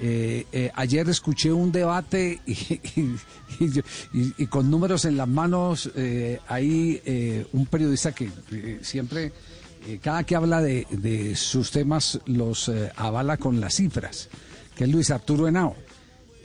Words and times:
Eh, 0.00 0.70
ayer 0.74 1.08
escuché 1.08 1.52
un 1.52 1.72
debate 1.72 2.40
y, 2.46 4.46
con 4.46 4.70
números 4.70 5.04
en 5.04 5.16
las 5.16 5.28
manos, 5.28 5.90
hay 6.48 7.46
un 7.52 7.66
periodista 7.66 8.12
que 8.12 8.30
siempre, 8.82 9.32
cada 10.00 10.24
que 10.24 10.36
habla 10.36 10.60
de, 10.60 10.86
de 10.90 11.36
sus 11.36 11.70
temas, 11.70 12.20
los 12.26 12.70
avala 12.96 13.36
con 13.36 13.60
las 13.60 13.74
cifras, 13.74 14.28
que 14.76 14.84
es 14.84 14.90
Luis 14.90 15.10
Arturo 15.10 15.48
Henao. 15.48 15.76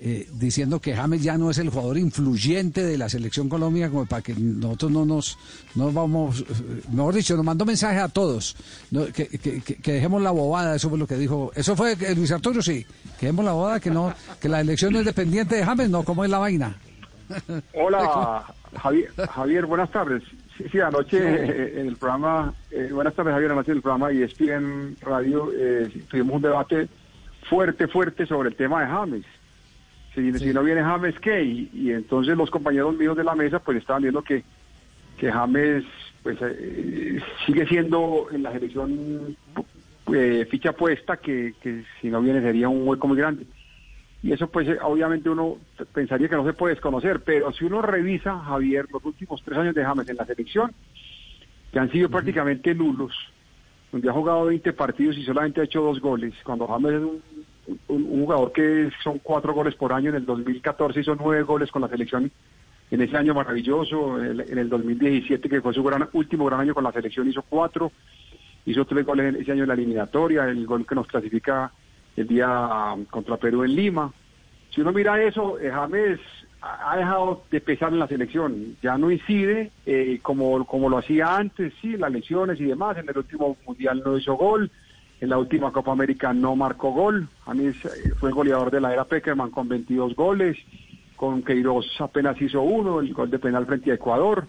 Eh, 0.05 0.27
diciendo 0.33 0.81
que 0.81 0.93
James 0.93 1.23
ya 1.23 1.37
no 1.37 1.49
es 1.49 1.57
el 1.59 1.69
jugador 1.69 1.97
influyente 1.97 2.83
de 2.83 2.97
la 2.97 3.07
selección 3.07 3.47
Colombia, 3.47 3.89
como 3.89 4.05
para 4.05 4.21
que 4.21 4.33
nosotros 4.33 4.91
no 4.91 5.05
nos, 5.05 5.37
no 5.75 5.93
vamos, 5.93 6.41
eh, 6.41 6.81
mejor 6.91 7.13
dicho, 7.13 7.37
nos 7.37 7.45
mandó 7.45 7.63
mensaje 7.63 7.99
a 7.99 8.09
todos, 8.09 8.53
que, 9.13 9.29
que, 9.29 9.93
dejemos 9.93 10.21
la 10.21 10.31
bobada, 10.31 10.75
eso 10.75 10.89
fue 10.89 10.99
lo 10.99 11.07
que 11.07 11.15
dijo, 11.15 11.53
eso 11.55 11.77
fue 11.77 11.95
Luis 12.17 12.33
Arturo, 12.33 12.61
sí, 12.61 12.85
que 13.17 13.27
dejemos 13.27 13.45
la 13.45 13.53
bobada, 13.53 13.79
que 13.79 13.91
no, 13.91 14.13
que 14.41 14.49
la 14.49 14.59
elección 14.59 14.91
no 14.91 14.99
es 14.99 15.05
dependiente 15.05 15.55
de 15.55 15.63
James, 15.63 15.89
no, 15.89 16.03
¿cómo 16.03 16.25
es 16.25 16.29
la 16.29 16.39
vaina? 16.39 16.75
Hola, 17.73 18.43
Javier, 19.29 19.65
buenas 19.65 19.89
tardes. 19.89 20.21
Sí, 20.69 20.81
anoche 20.81 21.17
eh, 21.17 21.79
en 21.79 21.87
el 21.87 21.95
programa, 21.95 22.53
buenas 22.91 23.13
tardes 23.15 23.31
Javier, 23.31 23.53
anoche 23.53 23.71
en 23.71 23.77
el 23.77 23.81
programa 23.81 24.11
y 24.11 24.21
en 24.49 24.97
Radio 24.99 25.49
tuvimos 26.09 26.35
un 26.35 26.41
debate 26.41 26.89
fuerte, 27.49 27.87
fuerte 27.87 28.25
sobre 28.25 28.49
el 28.49 28.57
tema 28.57 28.81
de 28.81 28.87
James 28.87 29.25
si, 30.13 30.53
no 30.53 30.63
viene 30.63 30.83
James, 30.83 31.19
¿qué? 31.19 31.43
Y, 31.43 31.91
entonces 31.91 32.37
los 32.37 32.49
compañeros 32.51 32.95
míos 32.95 33.17
de 33.17 33.23
la 33.23 33.35
mesa 33.35 33.59
pues 33.59 33.77
estaban 33.77 34.03
viendo 34.03 34.21
que, 34.21 34.43
que 35.17 35.31
James 35.31 35.83
pues 36.21 36.37
eh, 36.41 37.19
sigue 37.45 37.67
siendo 37.67 38.27
en 38.31 38.43
la 38.43 38.51
selección 38.51 39.35
eh, 40.13 40.47
ficha 40.49 40.73
puesta, 40.73 41.17
que, 41.17 41.53
que 41.61 41.83
si 41.99 42.09
no 42.09 42.21
viene 42.21 42.41
sería 42.41 42.69
un 42.69 42.87
hueco 42.87 43.07
muy 43.07 43.17
grande. 43.17 43.45
Y 44.21 44.31
eso 44.31 44.47
pues 44.47 44.67
eh, 44.69 44.77
obviamente 44.81 45.29
uno 45.29 45.57
pensaría 45.93 46.29
que 46.29 46.35
no 46.35 46.45
se 46.45 46.53
puede 46.53 46.75
desconocer, 46.75 47.21
pero 47.21 47.51
si 47.51 47.65
uno 47.65 47.81
revisa, 47.81 48.39
Javier, 48.39 48.85
los 48.91 49.03
últimos 49.03 49.41
tres 49.43 49.57
años 49.57 49.75
de 49.75 49.83
James 49.83 50.07
en 50.07 50.15
la 50.15 50.25
selección, 50.25 50.71
que 51.71 51.79
han 51.79 51.91
sido 51.91 52.09
prácticamente 52.09 52.73
nulos, 52.73 53.13
donde 53.91 54.09
ha 54.09 54.13
jugado 54.13 54.45
20 54.45 54.71
partidos 54.73 55.17
y 55.17 55.25
solamente 55.25 55.59
ha 55.59 55.65
hecho 55.65 55.81
dos 55.81 55.99
goles, 55.99 56.33
cuando 56.43 56.67
James 56.67 56.93
es 56.93 57.01
un 57.01 57.21
un, 57.87 58.25
jugador 58.25 58.51
que 58.51 58.89
son 59.03 59.19
cuatro 59.19 59.53
goles 59.53 59.75
por 59.75 59.93
año. 59.93 60.09
En 60.09 60.15
el 60.15 60.25
2014 60.25 60.99
hizo 60.99 61.15
nueve 61.15 61.43
goles 61.43 61.71
con 61.71 61.81
la 61.81 61.87
selección 61.87 62.31
en 62.91 63.01
ese 63.01 63.17
año 63.17 63.33
maravilloso. 63.33 64.23
En 64.23 64.57
el, 64.57 64.69
2017, 64.69 65.49
que 65.49 65.61
fue 65.61 65.73
su 65.73 65.83
gran, 65.83 66.07
último 66.13 66.45
gran 66.45 66.61
año 66.61 66.73
con 66.73 66.83
la 66.83 66.91
selección, 66.91 67.29
hizo 67.29 67.43
cuatro. 67.43 67.91
Hizo 68.65 68.85
tres 68.85 69.05
goles 69.05 69.35
ese 69.35 69.51
año 69.51 69.63
en 69.63 69.67
la 69.69 69.73
eliminatoria, 69.73 70.45
el 70.45 70.65
gol 70.65 70.85
que 70.85 70.95
nos 70.95 71.07
clasifica 71.07 71.71
el 72.15 72.27
día 72.27 72.93
um, 72.93 73.05
contra 73.05 73.37
Perú 73.37 73.63
en 73.63 73.75
Lima. 73.75 74.13
Si 74.69 74.81
uno 74.81 74.91
mira 74.91 75.21
eso, 75.21 75.59
eh, 75.59 75.69
James 75.69 76.19
ha 76.63 76.95
dejado 76.95 77.43
de 77.51 77.59
pesar 77.59 77.91
en 77.91 77.99
la 77.99 78.07
selección, 78.07 78.77
ya 78.81 78.97
no 78.97 79.11
incide 79.11 79.71
eh, 79.85 80.19
como, 80.21 80.65
como 80.65 80.89
lo 80.89 80.97
hacía 80.97 81.35
antes, 81.35 81.73
sí, 81.81 81.97
las 81.97 82.11
lesiones 82.11 82.59
y 82.59 82.65
demás, 82.65 82.97
en 82.97 83.09
el 83.09 83.17
último 83.17 83.57
mundial 83.65 84.01
no 84.03 84.17
hizo 84.17 84.35
gol, 84.35 84.71
en 85.21 85.29
la 85.29 85.37
última 85.37 85.71
Copa 85.71 85.91
América 85.91 86.33
no 86.33 86.55
marcó 86.55 86.91
gol. 86.91 87.27
A 87.45 87.53
mí 87.53 87.71
fue 88.19 88.31
goleador 88.31 88.71
de 88.71 88.81
la 88.81 88.93
era 88.93 89.05
Peckerman 89.05 89.51
con 89.51 89.67
22 89.67 90.15
goles. 90.15 90.57
Con 91.15 91.43
Queiroz 91.43 91.85
apenas 92.01 92.41
hizo 92.41 92.61
uno, 92.61 92.99
el 92.99 93.13
gol 93.13 93.29
de 93.29 93.39
penal 93.39 93.65
frente 93.65 93.91
a 93.91 93.95
Ecuador. 93.95 94.45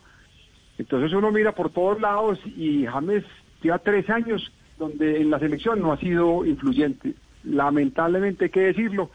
Entonces 0.78 1.12
uno 1.12 1.30
mira 1.30 1.52
por 1.52 1.70
todos 1.70 2.00
lados 2.00 2.38
y 2.56 2.84
James 2.86 3.24
lleva 3.62 3.78
tres 3.78 4.10
años 4.10 4.50
donde 4.78 5.20
en 5.20 5.30
la 5.30 5.38
selección 5.38 5.80
no 5.80 5.92
ha 5.92 5.98
sido 5.98 6.44
influyente. 6.44 7.14
Lamentablemente 7.44 8.46
hay 8.46 8.50
que 8.50 8.60
decirlo, 8.60 9.10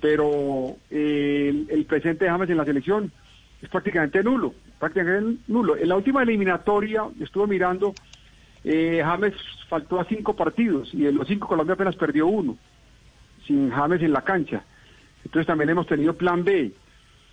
pero 0.00 0.76
eh, 0.90 1.66
el, 1.68 1.84
presente 1.84 2.24
de 2.24 2.30
James 2.30 2.48
en 2.48 2.56
la 2.56 2.64
selección 2.64 3.12
es 3.60 3.68
prácticamente 3.68 4.22
nulo, 4.22 4.54
prácticamente 4.78 5.42
nulo. 5.48 5.76
En 5.76 5.88
la 5.88 5.96
última 5.96 6.22
eliminatoria 6.22 7.04
estuve 7.20 7.46
mirando 7.46 7.94
eh, 8.68 9.00
James 9.00 9.32
faltó 9.68 10.00
a 10.00 10.04
cinco 10.06 10.34
partidos 10.34 10.92
y 10.92 11.06
en 11.06 11.16
los 11.16 11.28
cinco 11.28 11.46
Colombia 11.46 11.74
apenas 11.74 11.94
perdió 11.94 12.26
uno, 12.26 12.58
sin 13.46 13.70
James 13.70 14.02
en 14.02 14.12
la 14.12 14.22
cancha. 14.22 14.64
Entonces 15.24 15.46
también 15.46 15.70
hemos 15.70 15.86
tenido 15.86 16.16
plan 16.16 16.42
B. 16.42 16.72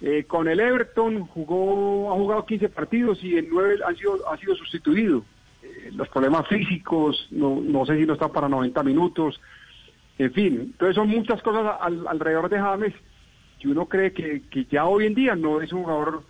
Eh, 0.01 0.25
con 0.25 0.47
el 0.47 0.59
Everton 0.59 1.25
jugó, 1.25 2.11
ha 2.11 2.15
jugado 2.15 2.45
15 2.45 2.69
partidos 2.69 3.23
y 3.23 3.35
en 3.39 3.49
nueve 3.49 3.79
han 3.83 3.95
sido, 3.97 4.29
ha 4.29 4.37
sido 4.37 4.55
sustituido. 4.55 5.23
Eh, 5.63 5.89
los 5.95 6.07
problemas 6.09 6.47
físicos, 6.47 7.27
no, 7.31 7.59
no 7.61 7.83
sé 7.87 7.97
si 7.97 8.05
no 8.05 8.13
está 8.13 8.27
para 8.27 8.47
90 8.47 8.83
minutos. 8.83 9.41
En 10.19 10.31
fin, 10.33 10.59
entonces 10.59 10.95
son 10.95 11.09
muchas 11.09 11.41
cosas 11.41 11.77
alrededor 11.81 12.47
de 12.47 12.59
James 12.59 12.93
que 13.59 13.69
uno 13.69 13.87
cree 13.87 14.13
que, 14.13 14.43
que 14.51 14.65
ya 14.65 14.85
hoy 14.85 15.07
en 15.07 15.15
día 15.15 15.35
no 15.35 15.61
es 15.61 15.73
un 15.73 15.81
jugador 15.81 16.21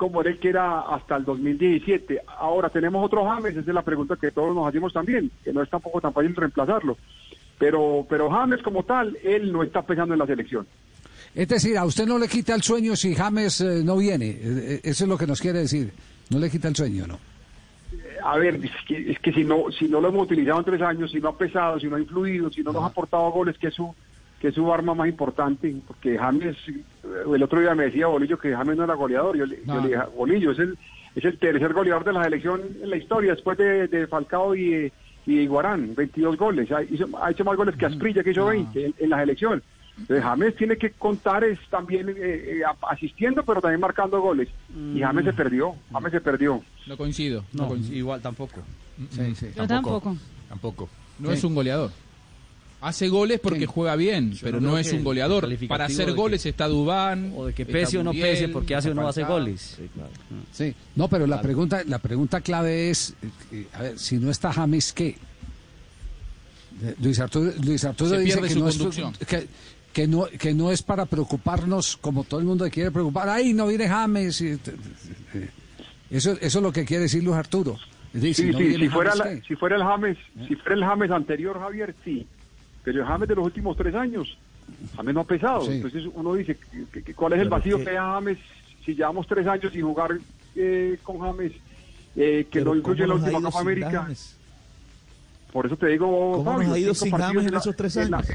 como 0.00 0.22
era 0.22 0.30
el 0.30 0.38
que 0.38 0.48
era 0.48 0.80
hasta 0.80 1.16
el 1.16 1.26
2017. 1.26 2.22
Ahora 2.38 2.70
tenemos 2.70 3.04
otro 3.04 3.22
James, 3.26 3.54
esa 3.54 3.68
es 3.68 3.74
la 3.74 3.82
pregunta 3.82 4.16
que 4.16 4.30
todos 4.30 4.54
nos 4.54 4.66
hacemos 4.66 4.94
también, 4.94 5.30
que 5.44 5.52
no 5.52 5.62
es 5.62 5.68
tampoco 5.68 6.00
tan 6.00 6.14
fácil 6.14 6.34
reemplazarlo. 6.34 6.96
Pero, 7.58 8.06
pero 8.08 8.30
James 8.30 8.62
como 8.62 8.82
tal, 8.82 9.18
él 9.22 9.52
no 9.52 9.62
está 9.62 9.82
pensando 9.82 10.14
en 10.14 10.20
la 10.20 10.26
selección. 10.26 10.66
Es 11.34 11.48
decir, 11.48 11.76
a 11.76 11.84
usted 11.84 12.06
no 12.06 12.18
le 12.18 12.28
quita 12.28 12.54
el 12.54 12.62
sueño 12.62 12.96
si 12.96 13.14
James 13.14 13.60
eh, 13.60 13.82
no 13.84 13.98
viene. 13.98 14.30
Eh, 14.30 14.38
eh, 14.42 14.80
eso 14.84 15.04
es 15.04 15.08
lo 15.10 15.18
que 15.18 15.26
nos 15.26 15.38
quiere 15.38 15.58
decir. 15.58 15.92
No 16.30 16.38
le 16.38 16.48
quita 16.48 16.68
el 16.68 16.76
sueño, 16.76 17.06
¿no? 17.06 17.18
A 18.24 18.38
ver, 18.38 18.54
es 18.54 18.70
que, 18.88 19.10
es 19.10 19.18
que 19.18 19.32
si 19.34 19.44
no 19.44 19.70
si 19.70 19.86
no 19.86 20.00
lo 20.00 20.08
hemos 20.08 20.22
utilizado 20.22 20.60
en 20.60 20.64
tres 20.64 20.80
años, 20.80 21.10
si 21.10 21.20
no 21.20 21.28
ha 21.28 21.36
pesado, 21.36 21.78
si 21.78 21.88
no 21.88 21.96
ha 21.96 22.00
influido, 22.00 22.50
si 22.50 22.62
no 22.62 22.72
nos 22.72 22.84
ha 22.84 22.86
aportado 22.86 23.30
goles, 23.30 23.58
que 23.58 23.68
es 23.68 23.74
su, 23.74 23.94
que 24.40 24.48
es 24.48 24.54
su 24.54 24.72
arma 24.72 24.94
más 24.94 25.08
importante, 25.08 25.74
porque 25.86 26.18
James, 26.18 26.56
eh, 26.66 26.82
el 27.34 27.42
otro 27.42 27.60
día 27.60 27.74
me 27.74 27.84
decía 27.84 28.06
Bolillo 28.06 28.38
que 28.38 28.56
James 28.56 28.76
no 28.76 28.84
era 28.84 28.94
goleador, 28.94 29.36
yo, 29.36 29.44
le 29.44 29.56
dije, 29.56 29.98
Bolillo, 30.16 30.52
es 30.52 30.58
el, 30.58 30.78
es 31.14 31.24
el 31.24 31.38
tercer 31.38 31.74
goleador 31.74 32.04
de 32.04 32.14
la 32.14 32.24
selección 32.24 32.62
en 32.82 32.88
la 32.88 32.96
historia, 32.96 33.32
después 33.32 33.58
de, 33.58 34.06
Falcao 34.08 34.56
y, 34.56 34.90
y 35.26 35.40
Iguarán, 35.40 35.94
22 35.94 36.38
goles, 36.38 36.72
ha, 36.72 36.82
hecho 36.82 37.44
más 37.44 37.56
goles 37.56 37.76
que 37.76 37.84
Asprilla, 37.84 38.24
que 38.24 38.30
hizo 38.30 38.46
20 38.46 38.94
en, 38.98 39.10
la 39.10 39.20
selección. 39.20 39.62
Entonces 39.98 40.24
James 40.24 40.56
tiene 40.56 40.78
que 40.78 40.92
contar 40.92 41.44
es 41.44 41.58
también 41.68 42.08
eh, 42.08 42.14
eh, 42.16 42.62
asistiendo, 42.88 43.44
pero 43.44 43.60
también 43.60 43.80
marcando 43.80 44.18
goles. 44.22 44.48
Y 44.94 45.00
James 45.00 45.26
se 45.26 45.34
perdió, 45.34 45.74
James 45.92 46.12
se 46.12 46.20
perdió. 46.22 46.62
No 46.86 46.96
coincido, 46.96 47.44
no, 47.52 47.76
igual 47.76 48.22
tampoco. 48.22 48.62
Sí, 49.10 49.34
sí, 49.34 49.48
Yo 49.54 49.66
tampoco. 49.66 50.16
Tampoco. 50.48 50.88
No 51.18 51.30
es 51.30 51.44
un 51.44 51.54
goleador. 51.54 51.90
Hace 52.80 53.08
goles 53.08 53.40
porque 53.40 53.66
juega 53.66 53.94
bien, 53.94 54.34
pero 54.40 54.58
no, 54.58 54.78
es 54.78 54.90
un 54.92 55.04
goleador. 55.04 55.48
Para 55.68 55.84
hacer 55.84 56.12
goles 56.12 56.46
está 56.46 56.66
Dubán. 56.66 57.34
O 57.36 57.46
de 57.46 57.52
que 57.52 57.66
pese 57.66 57.98
o 57.98 58.04
no 58.04 58.12
pese 58.12 58.48
porque 58.48 58.74
hace 58.74 58.90
o 58.90 58.94
no 58.94 59.06
hace 59.06 59.22
goles. 59.22 59.78
Sí, 60.52 60.74
no, 60.96 61.08
pero 61.08 61.26
la 61.26 61.42
pregunta 61.42 61.82
la 61.86 61.98
pregunta 61.98 62.40
clave 62.40 62.90
es, 62.90 63.14
eh, 63.52 63.66
a 63.74 63.82
ver, 63.82 63.98
si 63.98 64.16
no 64.16 64.30
está 64.30 64.52
James, 64.52 64.92
¿qué? 64.92 65.16
Luis 67.02 67.20
Arturo, 67.20 67.52
Luis 67.62 67.84
Arturo 67.84 68.18
dice 68.18 68.40
que 68.40 68.54
no, 68.54 68.68
es, 68.68 68.78
que, 69.92 70.08
no, 70.08 70.26
que 70.26 70.54
no 70.54 70.70
es 70.70 70.82
para 70.82 71.04
preocuparnos 71.04 71.98
como 71.98 72.24
todo 72.24 72.40
el 72.40 72.46
mundo 72.46 72.66
quiere 72.70 72.90
preocupar. 72.90 73.28
¡Ay, 73.28 73.52
no 73.52 73.66
viene 73.66 73.88
James! 73.88 74.40
Eh, 74.40 74.58
eso, 76.10 76.32
eso 76.32 76.58
es 76.58 76.62
lo 76.62 76.72
que 76.72 76.86
quiere 76.86 77.02
decir 77.02 77.22
Luis 77.22 77.36
Arturo. 77.36 77.76
sí, 78.14 78.32
si, 78.32 78.52
fuera 78.88 79.12
si 79.46 79.54
fuera 79.54 79.76
el 79.76 79.82
James, 79.82 80.16
si 80.48 80.56
fuera 80.56 80.74
el 80.74 80.84
James 80.84 81.10
anterior, 81.10 81.58
Javier, 81.60 81.94
sí 82.02 82.26
pero 82.82 83.04
James 83.04 83.28
de 83.28 83.34
los 83.34 83.44
últimos 83.44 83.76
tres 83.76 83.94
años, 83.94 84.36
James 84.96 85.14
no 85.14 85.20
ha 85.20 85.24
pesado. 85.24 85.70
Entonces 85.70 86.04
uno 86.12 86.34
dice, 86.34 86.58
¿cuál 87.14 87.34
es 87.34 87.40
el 87.40 87.48
vacío 87.48 87.78
que 87.78 87.90
hay 87.90 87.96
a 87.96 88.12
James 88.12 88.38
si 88.84 88.94
llevamos 88.94 89.26
tres 89.26 89.46
años 89.46 89.72
sin 89.72 89.82
jugar 89.82 90.18
eh, 90.56 90.98
con 91.02 91.20
James, 91.20 91.52
eh, 92.16 92.46
que 92.50 92.62
no 92.62 92.74
incluye 92.74 93.06
la 93.06 93.14
última 93.14 93.40
Copa 93.40 93.60
América? 93.60 94.08
Por 95.52 95.66
eso 95.66 95.76
te 95.76 95.86
digo, 95.88 96.06
¿Cómo 96.06 96.44
Fabio, 96.44 96.72
ha 96.72 96.78
ido 96.78 96.94
sin 96.94 97.10
James 97.10 97.46
en 97.46 97.54
esos 97.54 97.76
tres 97.76 97.96
años? 97.96 98.26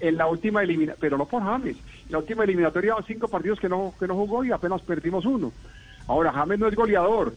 En 0.00 0.16
la, 0.18 0.26
última 0.26 0.62
eliminatoria, 0.62 1.00
pero 1.00 1.16
no 1.16 1.24
por 1.24 1.42
James. 1.42 1.76
En 1.76 2.12
la 2.12 2.18
última 2.18 2.44
eliminatoria, 2.44 2.94
cinco 3.06 3.28
partidos 3.28 3.58
que 3.58 3.68
no, 3.68 3.94
que 3.98 4.06
no 4.06 4.14
jugó 4.14 4.44
y 4.44 4.52
apenas 4.52 4.82
perdimos 4.82 5.24
uno. 5.24 5.52
Ahora, 6.06 6.32
James 6.32 6.58
no 6.58 6.68
es 6.68 6.74
goleador, 6.74 7.34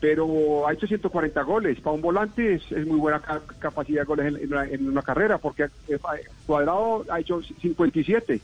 pero 0.00 0.66
ha 0.66 0.72
hecho 0.72 0.86
140 0.86 1.42
goles. 1.42 1.80
Para 1.80 1.94
un 1.94 2.02
volante 2.02 2.54
es, 2.54 2.86
muy 2.86 2.98
buena 2.98 3.20
capacidad 3.58 4.02
de 4.02 4.06
goles 4.06 4.34
en, 4.70 4.88
una, 4.88 5.02
carrera, 5.02 5.38
porque 5.38 5.64
eh, 5.88 5.98
Cuadrado 6.46 7.04
ha 7.10 7.20
hecho 7.20 7.40
57 7.42 8.40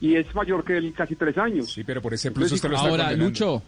y 0.00 0.14
es 0.14 0.32
mayor 0.34 0.64
que 0.64 0.76
él 0.76 0.92
casi 0.94 1.16
tres 1.16 1.36
años. 1.38 1.72
Sí, 1.72 1.82
pero 1.84 2.02
por 2.02 2.14
ese 2.14 2.30
plus 2.30 2.52
usted 2.52 2.70
lo 2.70 2.78
Ahora, 2.78 3.12
Lucho, 3.12 3.62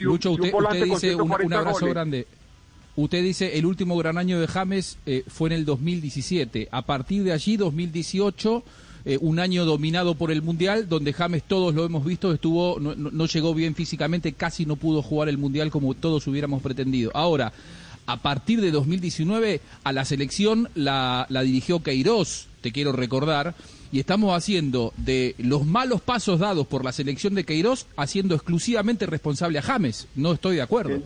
Lucho 0.00 0.32
usted, 0.32 0.84
dice 0.84 1.14
un, 1.14 1.52
abrazo 1.52 1.86
grande. 1.86 2.26
Usted 2.96 3.22
dice 3.22 3.56
el 3.56 3.66
último 3.66 3.96
gran 3.96 4.18
año 4.18 4.40
de 4.40 4.46
James 4.46 4.98
eh, 5.06 5.22
fue 5.28 5.50
en 5.50 5.56
el 5.56 5.64
2017. 5.64 6.68
A 6.70 6.82
partir 6.82 7.22
de 7.24 7.32
allí, 7.32 7.56
2018 7.56 8.64
eh, 9.04 9.18
un 9.20 9.38
año 9.38 9.64
dominado 9.64 10.14
por 10.14 10.30
el 10.30 10.42
Mundial, 10.42 10.88
donde 10.88 11.12
James, 11.12 11.42
todos 11.42 11.74
lo 11.74 11.84
hemos 11.84 12.04
visto, 12.04 12.32
estuvo 12.32 12.78
no, 12.80 13.26
llegó 13.26 13.54
bien 13.54 13.74
físicamente, 13.74 14.32
casi 14.32 14.66
no 14.66 14.76
pudo 14.76 15.02
jugar 15.02 15.28
el 15.28 15.38
Mundial 15.38 15.70
como 15.70 15.94
todos 15.94 16.26
hubiéramos 16.26 16.62
pretendido. 16.62 17.10
Ahora, 17.14 17.52
a 18.06 18.16
partir 18.18 18.60
de 18.60 18.70
2019, 18.70 19.60
a 19.84 19.92
la 19.92 20.04
selección 20.04 20.68
la, 20.74 21.26
la 21.28 21.42
dirigió 21.42 21.82
Queiroz, 21.82 22.48
te 22.60 22.72
quiero 22.72 22.92
recordar, 22.92 23.54
y 23.92 23.98
estamos 23.98 24.36
haciendo 24.36 24.92
de 24.96 25.34
los 25.38 25.66
malos 25.66 26.00
pasos 26.00 26.38
dados 26.38 26.66
por 26.66 26.84
la 26.84 26.92
selección 26.92 27.34
de 27.34 27.44
Queiroz, 27.44 27.86
haciendo 27.96 28.34
exclusivamente 28.34 29.06
responsable 29.06 29.58
a 29.58 29.62
James. 29.62 30.06
No 30.14 30.32
estoy 30.32 30.56
de 30.56 30.62
acuerdo. 30.62 31.02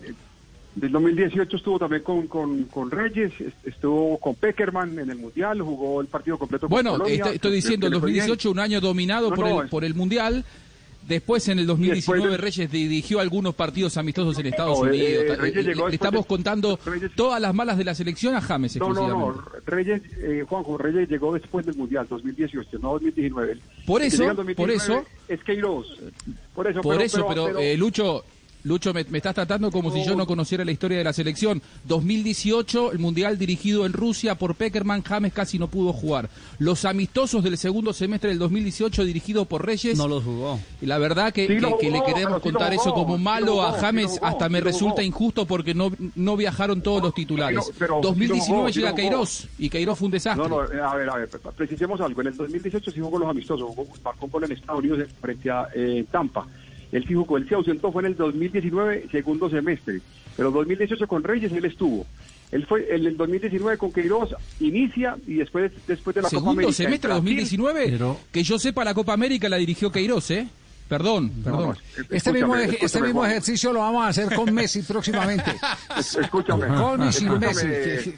Del 0.75 0.91
2018 0.91 1.55
estuvo 1.55 1.79
también 1.79 2.03
con, 2.03 2.27
con, 2.65 2.91
Reyes, 2.91 3.31
estuvo 3.63 4.17
con 4.17 4.35
Peckerman 4.35 4.99
en 4.99 5.09
el 5.09 5.17
Mundial, 5.17 5.61
jugó 5.61 6.01
el 6.01 6.07
partido 6.07 6.37
completo 6.37 6.67
con 6.67 6.71
Bueno, 6.71 7.05
estoy, 7.05 7.51
diciendo, 7.53 7.87
el 7.87 7.93
2018 7.93 8.51
un 8.51 8.59
año 8.59 8.81
dominado 8.81 9.31
por, 9.31 9.47
el, 9.47 9.69
por 9.69 9.85
el 9.85 9.95
Mundial, 9.95 10.43
Después, 11.07 11.47
en 11.49 11.59
el 11.59 11.67
2019, 11.67 12.35
Reyes 12.37 12.71
dirigió 12.71 13.19
algunos 13.19 13.53
partidos 13.53 13.95
amistosos 13.97 14.39
en 14.39 14.47
Estados 14.47 14.79
Unidos. 14.79 15.37
Eh, 15.39 15.73
estamos 15.91 16.25
contando 16.25 16.79
todas 17.15 17.39
las 17.39 17.53
malas 17.53 17.77
de 17.77 17.83
la 17.83 17.93
selección 17.93 18.33
a 18.33 18.41
James. 18.41 18.75
No, 18.77 18.91
no, 18.91 19.07
no. 19.07 19.43
Reyes, 19.67 20.01
eh, 20.17 20.43
Juanjo, 20.47 20.79
Reyes 20.79 21.07
llegó 21.07 21.31
después 21.33 21.63
del 21.65 21.75
Mundial, 21.75 22.07
2018, 22.09 22.79
no 22.79 22.93
2019. 22.93 23.59
Por 23.85 24.01
eso, 24.01 24.23
por 24.55 24.71
eso. 24.71 25.05
Es 25.27 25.43
Queiroz. 25.43 25.87
Por 26.55 26.67
eso, 26.67 26.81
por 26.81 26.95
pero, 26.95 27.05
eso, 27.05 27.25
pero, 27.27 27.59
eh, 27.59 27.77
Lucho, 27.77 28.23
Lucho, 28.65 28.95
me, 28.95 29.01
estás 29.01 29.35
tratando 29.35 29.69
como 29.69 29.91
si 29.91 30.03
yo 30.03 30.15
no 30.15 30.25
conociera 30.25 30.65
la 30.65 30.71
historia 30.71 30.97
de 30.97 31.03
la 31.03 31.13
selección. 31.13 31.61
2018, 31.83 32.93
el 32.93 32.97
Mundial 32.97 33.37
dirigido 33.37 33.85
en 33.85 33.93
Rusia 33.93 34.33
por 34.33 34.55
Peckerman, 34.55 35.03
James 35.03 35.33
casi 35.33 35.59
no 35.59 35.67
pudo 35.67 35.93
jugar. 35.93 36.31
Los 36.57 36.83
amistosos 36.83 37.43
del 37.43 37.59
segundo 37.59 37.93
semestre 37.93 38.31
del 38.31 38.39
2018, 38.39 39.05
dirigido 39.05 39.45
por 39.45 39.63
Reyes. 39.63 39.95
No 39.95 40.07
los 40.07 40.23
jugó. 40.23 40.59
Y 40.81 40.87
la 40.87 40.97
verdad 40.97 41.31
que, 41.31 41.47
le 41.47 42.03
queremos 42.07 42.41
contar 42.41 42.73
eso 42.73 42.91
como 42.91 43.19
malo 43.19 43.61
a 43.61 43.73
James 43.73 44.19
hasta 44.23 44.49
me 44.49 44.61
resulta 44.61 45.03
injusto 45.03 45.45
porque 45.45 45.75
no, 45.75 45.91
no 46.15 46.35
viajaron 46.35 46.81
todos 46.81 47.03
los 47.03 47.13
titulares. 47.13 47.71
2019 48.01 48.71
llega 48.71 48.95
Queiroz 48.95 49.47
y 49.59 49.69
Queiroz 49.69 49.99
fue 49.99 50.07
un 50.07 50.11
desastre. 50.13 50.49
No, 50.49 50.49
no, 50.49 50.61
a 50.61 50.95
ver, 50.95 51.07
a 51.07 51.15
ver, 51.17 51.29
precisemos 51.55 52.01
algo. 52.01 52.19
En 52.21 52.27
el 52.27 52.35
2018 52.35 52.89
sí 52.89 52.99
jugó 52.99 53.19
los 53.19 53.29
amistosos, 53.29 53.69
marcó 54.03 54.27
con 54.27 54.43
el 54.43 54.51
Estados 54.51 54.79
Unidos 54.79 55.07
frente 55.21 55.51
a 55.51 55.67
eh, 55.75 56.03
Tampa. 56.09 56.47
Él 56.95 57.05
fijo, 57.05 57.37
él 57.37 57.45
se 57.49 57.55
ausentó 57.55 57.91
fue 57.91 58.03
en 58.03 58.07
el 58.07 58.15
2019, 58.15 59.09
segundo 59.11 59.49
semestre. 59.49 59.99
Pero 60.37 60.49
2018 60.49 61.07
con 61.07 61.25
Reyes 61.25 61.51
él 61.51 61.65
estuvo. 61.65 62.05
Él 62.53 62.65
fue 62.65 62.87
en 62.89 63.05
el 63.05 63.17
2019 63.17 63.77
con 63.77 63.91
Queiroz, 63.91 64.33
inicia 64.61 65.17
y 65.27 65.33
después, 65.35 65.73
después 65.87 66.15
de 66.15 66.21
la 66.21 66.29
Copa 66.29 66.51
América. 66.51 66.71
¿Segundo 66.71 66.71
semestre 66.71 67.09
2019? 67.11 67.99
Que 68.31 68.43
yo 68.43 68.57
sepa, 68.57 68.85
la 68.85 68.93
Copa 68.93 69.11
América 69.11 69.49
la 69.49 69.57
dirigió 69.57 69.91
Queiroz, 69.91 70.31
¿eh? 70.31 70.47
Perdón, 70.87 71.31
perdón. 71.43 71.75
este 72.09 72.31
mismo, 72.31 72.55
este 72.55 73.01
mismo 73.01 73.25
ejercicio 73.25 73.73
lo 73.73 73.79
vamos 73.79 74.05
a 74.05 74.07
hacer 74.09 74.33
con 74.33 74.53
Messi 74.53 74.81
próximamente. 74.83 75.51
Escúchame. 75.97 76.67
Con 76.67 77.09
y 77.09 77.11
sin 77.11 77.37
Messi. 77.37 78.13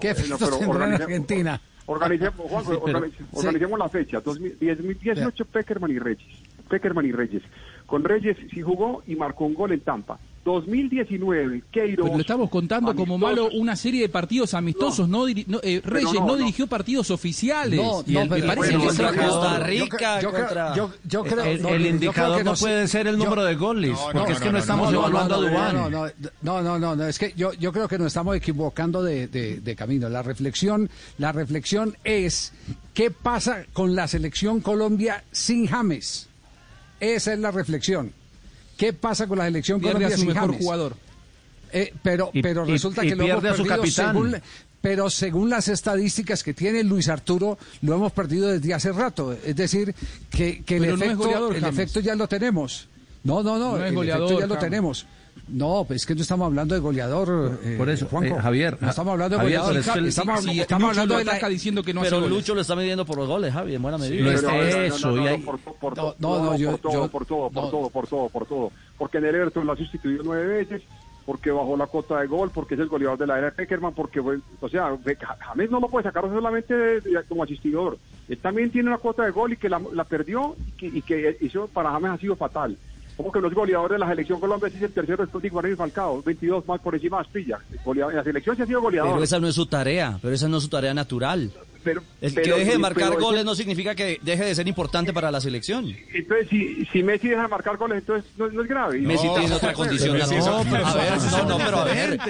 ¿Qué, 0.00 0.10
efectos 0.10 0.60
no, 0.60 0.84
en 0.84 0.94
Argentina? 0.94 1.60
Organicemos, 1.86 2.50
organicemos 3.30 3.78
la 3.78 3.88
fecha. 3.88 4.20
2018 4.20 5.44
Peckerman 5.44 5.92
y 5.92 5.98
Reyes. 6.00 6.26
Peckerman 6.68 7.06
y 7.06 7.12
Reyes. 7.12 7.42
Con 7.88 8.04
Reyes 8.04 8.36
sí 8.52 8.60
jugó 8.60 9.02
y 9.06 9.16
marcó 9.16 9.46
un 9.46 9.54
gol 9.54 9.72
en 9.72 9.80
Tampa. 9.80 10.20
2019, 10.44 11.62
Queiroz... 11.70 12.04
Pero 12.04 12.16
lo 12.16 12.20
estamos 12.20 12.50
contando 12.50 12.94
como 12.94 13.16
malo 13.16 13.48
una 13.54 13.76
serie 13.76 14.02
de 14.02 14.08
partidos 14.10 14.52
amistosos. 14.52 15.08
No, 15.08 15.26
eh, 15.26 15.80
Reyes 15.82 16.12
no, 16.12 16.36
dirigió 16.36 16.66
partidos 16.66 17.10
oficiales. 17.10 17.80
No, 17.80 18.02
y 18.06 18.12
me 18.28 18.42
parece 18.42 18.76
que 18.76 18.86
contra 18.86 19.12
Costa 19.14 19.58
Rica, 19.60 20.20
yo, 20.20 21.24
creo, 21.24 21.44
el, 21.44 21.86
indicador 21.86 22.44
no 22.44 22.54
puede 22.54 22.86
ser 22.88 23.06
el 23.06 23.16
número 23.16 23.42
de 23.42 23.54
goles, 23.54 23.98
porque 24.12 24.32
es 24.32 24.40
que 24.40 24.52
no, 24.52 24.58
estamos 24.58 24.92
evaluando 24.92 25.34
a 25.34 25.38
Dubán. 25.38 26.12
No, 26.42 26.62
no, 26.62 26.78
no, 26.78 26.94
no, 26.94 27.04
es 27.06 27.18
que 27.18 27.32
yo, 27.36 27.54
yo 27.54 27.72
creo 27.72 27.88
que 27.88 27.96
nos 27.96 28.08
estamos 28.08 28.36
equivocando 28.36 29.02
de, 29.02 29.28
de 29.28 29.76
camino. 29.76 30.10
La 30.10 30.22
reflexión, 30.22 30.90
la 31.16 31.32
reflexión 31.32 31.96
es 32.04 32.52
qué 32.92 33.10
pasa 33.10 33.64
con 33.72 33.94
la 33.94 34.06
selección 34.06 34.60
Colombia 34.60 35.24
sin 35.32 35.66
James. 35.66 36.28
Esa 37.00 37.32
es 37.32 37.38
la 37.38 37.50
reflexión. 37.50 38.12
¿Qué 38.76 38.92
pasa 38.92 39.26
con 39.26 39.38
la 39.38 39.44
selección 39.44 39.80
Colombia 39.80 40.16
su 40.16 40.24
mejor 40.24 40.56
jugador? 40.56 40.96
Eh, 41.72 41.92
pero 42.02 42.30
pero 42.42 42.64
resulta 42.64 43.02
que 43.02 43.14
lo 43.14 43.24
hemos 43.24 43.42
perdido 43.42 43.56
su 43.56 43.66
capitán. 43.66 44.14
Según, 44.14 44.36
pero 44.80 45.10
según 45.10 45.50
las 45.50 45.68
estadísticas 45.68 46.42
que 46.42 46.54
tiene 46.54 46.84
Luis 46.84 47.08
Arturo, 47.08 47.58
lo 47.82 47.94
hemos 47.94 48.12
perdido 48.12 48.48
desde 48.48 48.72
hace 48.72 48.92
rato. 48.92 49.32
Es 49.32 49.56
decir, 49.56 49.94
que, 50.30 50.62
que 50.64 50.76
el, 50.76 50.84
efecto, 50.84 51.52
el 51.52 51.64
efecto 51.64 52.00
ya 52.00 52.14
lo 52.14 52.28
tenemos. 52.28 52.88
No, 53.24 53.42
no, 53.42 53.58
no, 53.58 53.76
el 53.76 53.82
efecto 54.08 54.40
ya 54.40 54.46
lo 54.46 54.56
tenemos. 54.58 55.06
No, 55.48 55.84
pues 55.86 56.02
es 56.02 56.06
que 56.06 56.14
no 56.14 56.22
estamos 56.22 56.46
hablando 56.46 56.74
de 56.74 56.80
goleador. 56.80 57.58
Eh, 57.62 57.76
Por 57.78 57.88
eso, 57.88 58.08
eh, 58.22 58.34
Javier. 58.40 58.76
No 58.80 58.90
estamos 58.90 59.12
hablando 59.12 59.36
de 59.36 59.42
goleador. 59.44 59.76
estamos, 59.76 60.46
estamos 60.46 60.90
hablando 60.90 61.16
de 61.16 61.24
la 61.24 61.48
diciendo 61.48 61.82
que 61.82 61.94
no 61.94 62.02
Pero 62.02 62.28
Lucho 62.28 62.54
lo 62.54 62.60
está 62.60 62.76
midiendo 62.76 63.06
por 63.06 63.16
los 63.16 63.28
goles, 63.28 63.52
Javier, 63.52 63.76
en 63.76 63.82
buena 63.82 63.98
medida. 63.98 64.36
Sí, 64.36 64.46
eso. 64.86 65.14
Por 65.44 65.58
todo, 65.60 65.70
por 65.80 65.94
todo, 65.94 67.08
por 67.08 67.26
todo, 67.26 67.90
por 67.90 68.06
todo, 68.06 68.28
por 68.28 68.46
todo. 68.46 68.72
Porque 68.96 69.18
en 69.18 69.26
el 69.26 69.34
Everton 69.34 69.66
lo 69.66 69.72
ha 69.72 69.76
sustituido 69.76 70.22
nueve 70.24 70.46
veces, 70.46 70.82
porque 71.24 71.50
bajó 71.50 71.76
la 71.76 71.86
cota 71.86 72.20
de 72.20 72.26
gol, 72.26 72.50
porque 72.52 72.74
es 72.74 72.80
el 72.80 72.88
goleador 72.88 73.18
de 73.18 73.26
la 73.26 73.38
era 73.38 73.50
Peckerman, 73.50 73.94
porque, 73.94 74.20
o 74.20 74.68
sea, 74.68 74.96
James 75.40 75.70
no 75.70 75.80
lo 75.80 75.88
puede 75.88 76.04
sacar 76.04 76.24
solamente 76.24 76.74
como 77.28 77.44
asistidor. 77.44 77.98
Él 78.28 78.38
también 78.38 78.70
tiene 78.70 78.88
una 78.88 78.98
cuota 78.98 79.24
de 79.24 79.30
gol 79.30 79.52
y 79.52 79.56
que 79.56 79.68
la, 79.68 79.80
perdió 80.04 80.56
y 80.80 81.02
que, 81.02 81.36
y 81.40 81.46
eso 81.46 81.68
para 81.68 81.90
James 81.92 82.12
ha 82.12 82.18
sido 82.18 82.36
fatal. 82.36 82.76
Como 83.18 83.32
que 83.32 83.40
los 83.40 83.52
goleadores 83.52 83.96
de 83.96 83.98
la 83.98 84.08
selección 84.08 84.38
Colombia 84.38 84.68
es 84.68 84.80
el 84.80 84.92
tercero 84.92 85.24
después 85.24 85.42
de 85.42 85.48
Iguarán 85.48 85.72
y 85.72 85.74
Falcao, 85.74 86.22
22 86.22 86.68
más 86.68 86.80
por 86.80 86.94
encima 86.94 87.18
de. 87.18 87.58
La 88.14 88.22
selección 88.22 88.56
se 88.56 88.62
ha 88.62 88.66
sido 88.66 88.80
goleador. 88.80 89.10
Pero 89.14 89.24
esa 89.24 89.40
no 89.40 89.48
es 89.48 89.56
su 89.56 89.66
tarea, 89.66 90.20
pero 90.22 90.32
esa 90.32 90.46
no 90.46 90.58
es 90.58 90.62
su 90.62 90.68
tarea 90.68 90.94
natural. 90.94 91.50
Pero, 91.88 92.02
el 92.20 92.34
que 92.34 92.52
deje 92.52 92.72
de 92.72 92.78
marcar 92.78 93.18
goles 93.18 93.44
no 93.46 93.54
significa 93.54 93.94
que 93.94 94.18
deje 94.22 94.44
de 94.44 94.54
ser 94.54 94.68
importante 94.68 95.14
para 95.14 95.30
la 95.30 95.40
selección. 95.40 95.96
Entonces, 96.12 96.48
si, 96.50 96.84
si 96.86 97.02
Messi 97.02 97.28
deja 97.28 97.42
de 97.42 97.48
marcar 97.48 97.78
goles, 97.78 97.98
entonces 98.00 98.30
no, 98.36 98.46
es 98.46 98.68
grave. 98.68 98.98
Messi 98.98 99.26
tiene 99.38 99.54
otra 99.54 99.72
condición. 99.74 100.18
No, 100.18 100.26
pero, 100.70 100.86
a 100.86 100.94
ver, 100.94 101.12
no, 101.18 101.44
no, 101.44 101.58
pero 101.58 101.78
a 101.78 101.84
ver, 101.84 102.20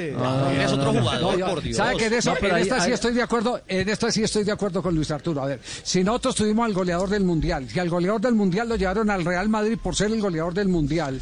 es 0.61 0.73
otro 0.73 0.93
jugador, 0.93 1.41
por 1.41 1.63
Dios. 1.63 1.77
¿Sabe 1.77 1.97
que 1.97 2.07
en, 2.07 2.15
eso, 2.15 2.37
en 2.41 2.57
esta 2.57 2.81
sí 2.81 2.93
estoy 2.93 3.15
de 3.15 3.23
acuerdo, 3.23 3.61
en 3.67 3.89
esta 3.89 4.13
sí 4.13 4.23
estoy 4.23 4.45
de 4.45 4.53
acuerdo 4.53 4.81
con 4.81 4.95
Luis 4.95 5.11
Arturo. 5.11 5.43
A 5.43 5.47
ver, 5.47 5.61
si 5.65 6.05
nosotros 6.05 6.37
tuvimos 6.37 6.65
al 6.65 6.73
goleador 6.73 7.09
del 7.09 7.25
Mundial, 7.25 7.69
si 7.69 7.81
al 7.81 7.89
goleador 7.89 8.21
del 8.21 8.35
Mundial 8.35 8.69
lo 8.69 8.77
llevaron 8.77 9.11
al 9.11 9.25
Real 9.25 9.49
Madrid 9.49 9.77
por 9.83 9.97
ser 9.97 10.13
el 10.13 10.21
goleador 10.21 10.55
del 10.55 10.69
Mundial, 10.69 11.21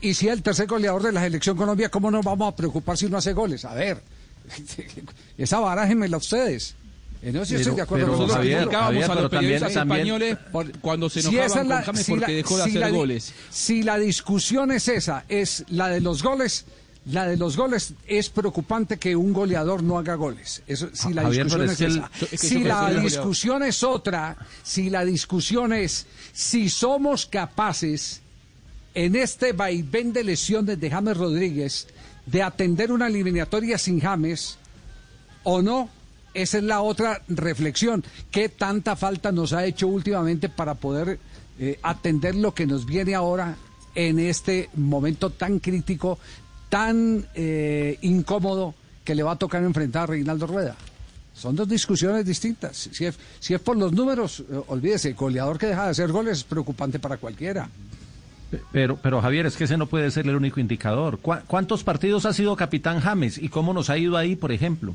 y 0.00 0.14
si 0.14 0.28
el 0.28 0.42
tercer 0.42 0.68
goleador 0.68 1.02
de 1.02 1.12
la 1.12 1.22
selección 1.22 1.56
Colombia, 1.56 1.88
¿cómo 1.88 2.12
nos 2.12 2.24
vamos 2.24 2.52
a 2.52 2.56
preocupar 2.56 2.96
si 2.96 3.08
no 3.08 3.16
hace 3.16 3.32
goles? 3.32 3.64
A 3.64 3.74
ver, 3.74 4.02
esa 5.36 5.58
barájenmela 5.58 6.16
ustedes. 6.16 6.76
En 7.22 7.36
eso 7.36 7.44
sí 7.44 7.54
estoy 7.54 7.76
de 7.76 7.82
acuerdo 7.82 8.16
con 8.16 8.28
Javier, 8.28 8.68
a 8.74 9.14
los 9.14 9.30
periodistas 9.30 9.76
españoles 9.76 10.38
cuando 10.80 11.08
se 11.08 11.20
enojaban 11.20 11.68
con 11.68 11.82
James 11.82 12.06
porque 12.08 12.32
dejó 12.32 12.56
de 12.56 12.62
hacer 12.64 12.92
goles. 12.92 13.32
Si 13.50 13.82
la 13.82 13.98
discusión 13.98 14.72
es 14.72 14.88
esa, 14.88 15.24
es 15.28 15.64
la 15.68 15.88
de 15.88 16.00
los 16.00 16.22
goles, 16.22 16.64
la 17.06 17.26
de 17.26 17.36
los 17.36 17.56
goles 17.56 17.94
es 18.06 18.28
preocupante 18.28 18.98
que 18.98 19.14
un 19.14 19.32
goleador 19.32 19.84
no 19.84 19.98
haga 19.98 20.16
goles. 20.16 20.62
Eso, 20.66 20.88
si 20.92 21.12
la 21.12 21.28
discusión 21.30 21.62
es, 21.62 21.80
esa. 21.80 22.10
si 22.36 22.64
la 22.64 22.90
discusión 22.90 23.62
es 23.62 23.82
otra, 23.84 24.36
si 24.64 24.90
la 24.90 25.04
discusión 25.04 25.72
es 25.72 26.06
si 26.32 26.68
somos 26.68 27.26
capaces 27.26 28.20
en 28.94 29.16
este 29.16 29.52
vaivén 29.52 30.12
de 30.12 30.24
lesiones 30.24 30.80
de 30.80 30.90
James 30.90 31.16
Rodríguez 31.16 31.86
de 32.26 32.42
atender 32.42 32.92
una 32.92 33.06
eliminatoria 33.06 33.78
sin 33.78 34.00
James 34.00 34.58
o 35.44 35.62
no, 35.62 35.88
esa 36.34 36.58
es 36.58 36.64
la 36.64 36.80
otra 36.80 37.22
reflexión. 37.28 38.04
¿Qué 38.30 38.48
tanta 38.48 38.96
falta 38.96 39.32
nos 39.32 39.52
ha 39.52 39.64
hecho 39.64 39.88
últimamente 39.88 40.48
para 40.48 40.74
poder 40.74 41.18
eh, 41.58 41.78
atender 41.82 42.34
lo 42.34 42.54
que 42.54 42.66
nos 42.66 42.86
viene 42.86 43.14
ahora 43.14 43.56
en 43.94 44.18
este 44.18 44.70
momento 44.74 45.30
tan 45.30 45.58
crítico, 45.58 46.18
tan 46.68 47.26
eh, 47.34 47.98
incómodo 48.02 48.74
que 49.04 49.14
le 49.14 49.22
va 49.22 49.32
a 49.32 49.36
tocar 49.36 49.62
enfrentar 49.62 50.04
a 50.04 50.06
Reinaldo 50.06 50.46
Rueda? 50.46 50.76
Son 51.34 51.56
dos 51.56 51.68
discusiones 51.68 52.24
distintas. 52.24 52.90
Si 52.92 53.04
es, 53.04 53.60
por 53.60 53.76
los 53.76 53.92
números, 53.92 54.40
eh, 54.40 54.60
olvídese, 54.68 55.08
el 55.08 55.14
goleador 55.14 55.58
que 55.58 55.66
deja 55.66 55.84
de 55.84 55.90
hacer 55.90 56.12
goles 56.12 56.38
es 56.38 56.44
preocupante 56.44 56.98
para 56.98 57.16
cualquiera. 57.16 57.68
Pero, 58.70 58.96
pero 58.96 59.22
Javier, 59.22 59.46
es 59.46 59.56
que 59.56 59.64
ese 59.64 59.78
no 59.78 59.86
puede 59.86 60.10
ser 60.10 60.26
el 60.26 60.36
único 60.36 60.60
indicador. 60.60 61.18
¿Cuántos 61.20 61.84
partidos 61.84 62.26
ha 62.26 62.34
sido 62.34 62.54
capitán 62.54 63.00
James 63.00 63.38
y 63.38 63.48
cómo 63.48 63.72
nos 63.72 63.88
ha 63.88 63.96
ido 63.96 64.18
ahí, 64.18 64.36
por 64.36 64.52
ejemplo? 64.52 64.94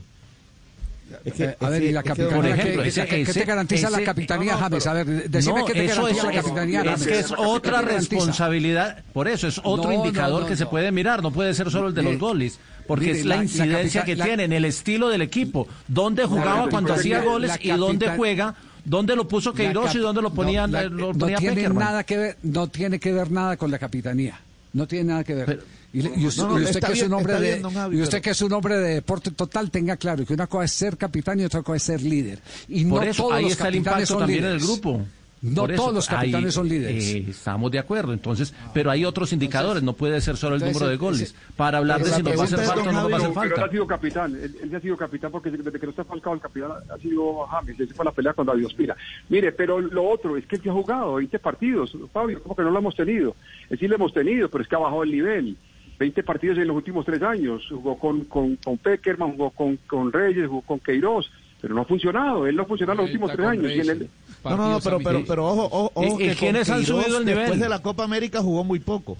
A 1.59 1.69
ver, 1.69 1.83
y 1.83 1.91
la 1.91 2.03
capitanía, 2.03 2.55
¿qué, 2.55 3.25
te 3.25 3.45
garantiza 3.45 3.89
la 3.89 4.03
capitanía 4.03 4.57
James? 4.57 4.87
A 4.87 4.93
ver, 4.93 5.29
decime 5.29 5.63
qué 5.65 5.73
te 5.73 5.87
garantiza 5.87 6.23
la 6.25 6.33
capitanía 6.33 6.83
James. 6.83 7.01
Es 7.01 7.07
que 7.07 7.19
es 7.19 7.33
otra 7.37 7.81
responsabilidad, 7.81 9.03
por 9.13 9.27
eso 9.27 9.47
es 9.47 9.59
otro 9.63 9.91
indicador 9.91 10.47
que 10.47 10.55
se 10.55 10.65
puede 10.65 10.91
mirar, 10.91 11.21
no 11.23 11.31
puede 11.31 11.53
ser 11.53 11.71
solo 11.71 11.89
el 11.89 11.93
de 11.93 12.03
los 12.03 12.19
goles, 12.19 12.59
porque 12.87 13.11
es 13.11 13.25
la, 13.25 13.37
incidencia 13.37 14.03
que 14.03 14.15
tiene 14.15 14.45
en 14.45 14.53
el 14.53 14.65
estilo 14.65 15.09
del 15.09 15.21
equipo, 15.21 15.67
dónde 15.87 16.25
jugaba 16.25 16.69
cuando 16.69 16.93
hacía 16.93 17.21
goles 17.21 17.53
y 17.61 17.69
dónde 17.71 18.09
juega 18.15 18.55
¿Dónde 18.87 19.17
lo 19.17 19.27
puso 19.27 19.53
Queiroz 19.53 19.93
y 19.95 19.97
dónde 19.97 20.21
lo 20.21 20.33
ponían? 20.33 20.71
No, 20.71 21.11
no 21.11 21.27
tiene 21.27 21.67
nada 21.67 22.05
que 22.05 22.17
ver, 22.17 22.37
no 22.41 22.67
tiene 22.67 23.01
que 23.01 23.11
ver 23.11 23.29
nada 23.29 23.57
con 23.57 23.69
la 23.69 23.77
capitanía. 23.77 24.39
No 24.71 24.87
tiene 24.87 25.09
nada 25.09 25.25
que 25.25 25.35
ver. 25.35 25.63
Y, 25.93 26.25
usted, 26.25 26.81
que 26.81 26.93
es 26.93 27.03
un 27.03 27.13
hombre 27.13 27.39
de, 27.39 27.61
y 27.91 28.01
usted 28.01 28.21
que 28.21 28.31
es 28.31 28.41
un 28.41 28.51
hombre 28.53 28.77
de 28.77 28.95
deporte 28.95 29.31
total, 29.31 29.71
tenga 29.71 29.95
claro 29.95 30.25
que 30.25 30.33
una 30.33 30.47
cosa 30.47 30.65
es 30.65 30.71
ser 30.73 30.97
capitán 30.97 31.39
y 31.39 31.45
otra 31.45 31.63
cosa 31.63 31.77
es 31.77 31.83
ser 31.83 32.01
líder. 32.01 32.39
Y 32.67 32.85
Por 32.85 33.03
no 33.03 33.09
eso, 33.09 33.23
todos 33.23 33.35
ahí 33.35 33.43
los 33.43 33.51
está 33.53 33.69
el 33.69 33.75
impacto 33.75 34.17
también 34.17 34.43
en 34.43 34.51
el 34.51 34.59
grupo. 34.59 35.05
No 35.41 35.67
todos 35.67 35.93
los 35.93 36.07
capitanes 36.07 36.53
son 36.53 36.67
líderes. 36.67 37.13
Eh, 37.13 37.25
estamos 37.29 37.71
de 37.71 37.77
acuerdo, 37.77 38.11
entonces, 38.11 38.53
pero 38.73 38.89
hay 38.89 39.05
otros 39.05 39.31
indicadores, 39.33 39.83
no 39.83 39.93
puede 39.93 40.19
ser 40.19 40.35
solo 40.35 40.55
el 40.55 40.61
número 40.61 40.87
de 40.87 40.97
goles. 40.97 41.35
para 41.55 41.77
hablar 41.77 42.03
de 42.03 42.09
si 42.11 42.23
nos 42.23 42.37
va 42.37 42.41
a 42.41 42.45
hacer 42.45 42.59
falta 42.59 42.89
o 42.89 42.91
no 42.91 43.09
va 43.09 43.15
a 43.15 43.19
hacer 43.19 43.33
falta. 43.33 43.55
Pero 43.55 43.55
él 43.55 43.69
ha 43.69 43.71
sido 43.71 43.87
capitán, 43.87 44.35
él, 44.35 44.75
ha 44.75 44.79
sido 44.79 44.97
capitán 44.97 45.31
porque 45.31 45.51
desde 45.51 45.79
que 45.79 45.85
no 45.85 45.91
está 45.91 46.03
falcado 46.03 46.35
el 46.35 46.41
capitán 46.41 46.71
ha 46.89 46.97
sido 46.97 47.45
James, 47.45 47.79
esa 47.79 47.93
fue 47.93 48.05
la 48.05 48.11
pelea 48.11 48.33
con 48.33 48.47
David 48.47 48.65
Ospina. 48.65 48.95
Mire, 49.29 49.51
pero 49.51 49.79
lo 49.79 50.09
otro 50.09 50.37
es 50.37 50.45
que 50.47 50.55
él 50.55 50.63
ya 50.63 50.71
ha 50.71 50.75
jugado 50.75 51.15
20 51.15 51.39
partidos, 51.39 51.95
Fabio, 52.11 52.41
como 52.41 52.55
que 52.55 52.63
no 52.63 52.71
lo 52.71 52.79
hemos 52.79 52.95
tenido. 52.95 53.35
Es 53.69 53.79
sí 53.79 53.87
lo 53.87 53.95
hemos 53.95 54.13
tenido, 54.13 54.49
pero 54.49 54.63
es 54.63 54.69
que 54.69 54.75
ha 54.75 54.79
bajado 54.79 55.03
el 55.03 55.11
nivel. 55.11 55.57
20 55.99 56.23
partidos 56.23 56.57
en 56.57 56.67
los 56.67 56.75
últimos 56.75 57.05
tres 57.05 57.21
años, 57.21 57.63
jugó 57.69 57.97
con, 57.97 58.25
con, 58.25 58.55
con 58.57 58.77
Peckerman, 58.77 59.31
jugó 59.31 59.49
con, 59.51 59.77
con 59.87 60.11
Reyes, 60.11 60.47
jugó 60.47 60.61
con 60.61 60.79
Queiroz 60.79 61.29
pero 61.59 61.73
no 61.73 61.81
ha 61.81 61.85
funcionado, 61.85 62.45
él 62.45 62.55
no 62.55 62.63
ha 62.63 62.65
funcionado 62.65 62.99
en 62.99 63.05
los 63.05 63.09
últimos 63.09 63.31
tres 63.31 63.47
años. 63.47 64.09
No, 64.43 64.57
no, 64.57 64.79
pero, 64.79 64.99
pero, 64.99 65.23
pero 65.25 65.47
ojo, 65.47 65.91
ojo, 65.93 66.17
que 66.17 66.35
¿quiénes 66.35 66.69
han 66.69 66.85
subido 66.85 67.17
el 67.17 67.25
nivel? 67.25 67.39
Después 67.39 67.59
de 67.59 67.69
la 67.69 67.79
Copa 67.79 68.03
América 68.03 68.41
jugó 68.41 68.63
muy 68.63 68.79
poco. 68.79 69.17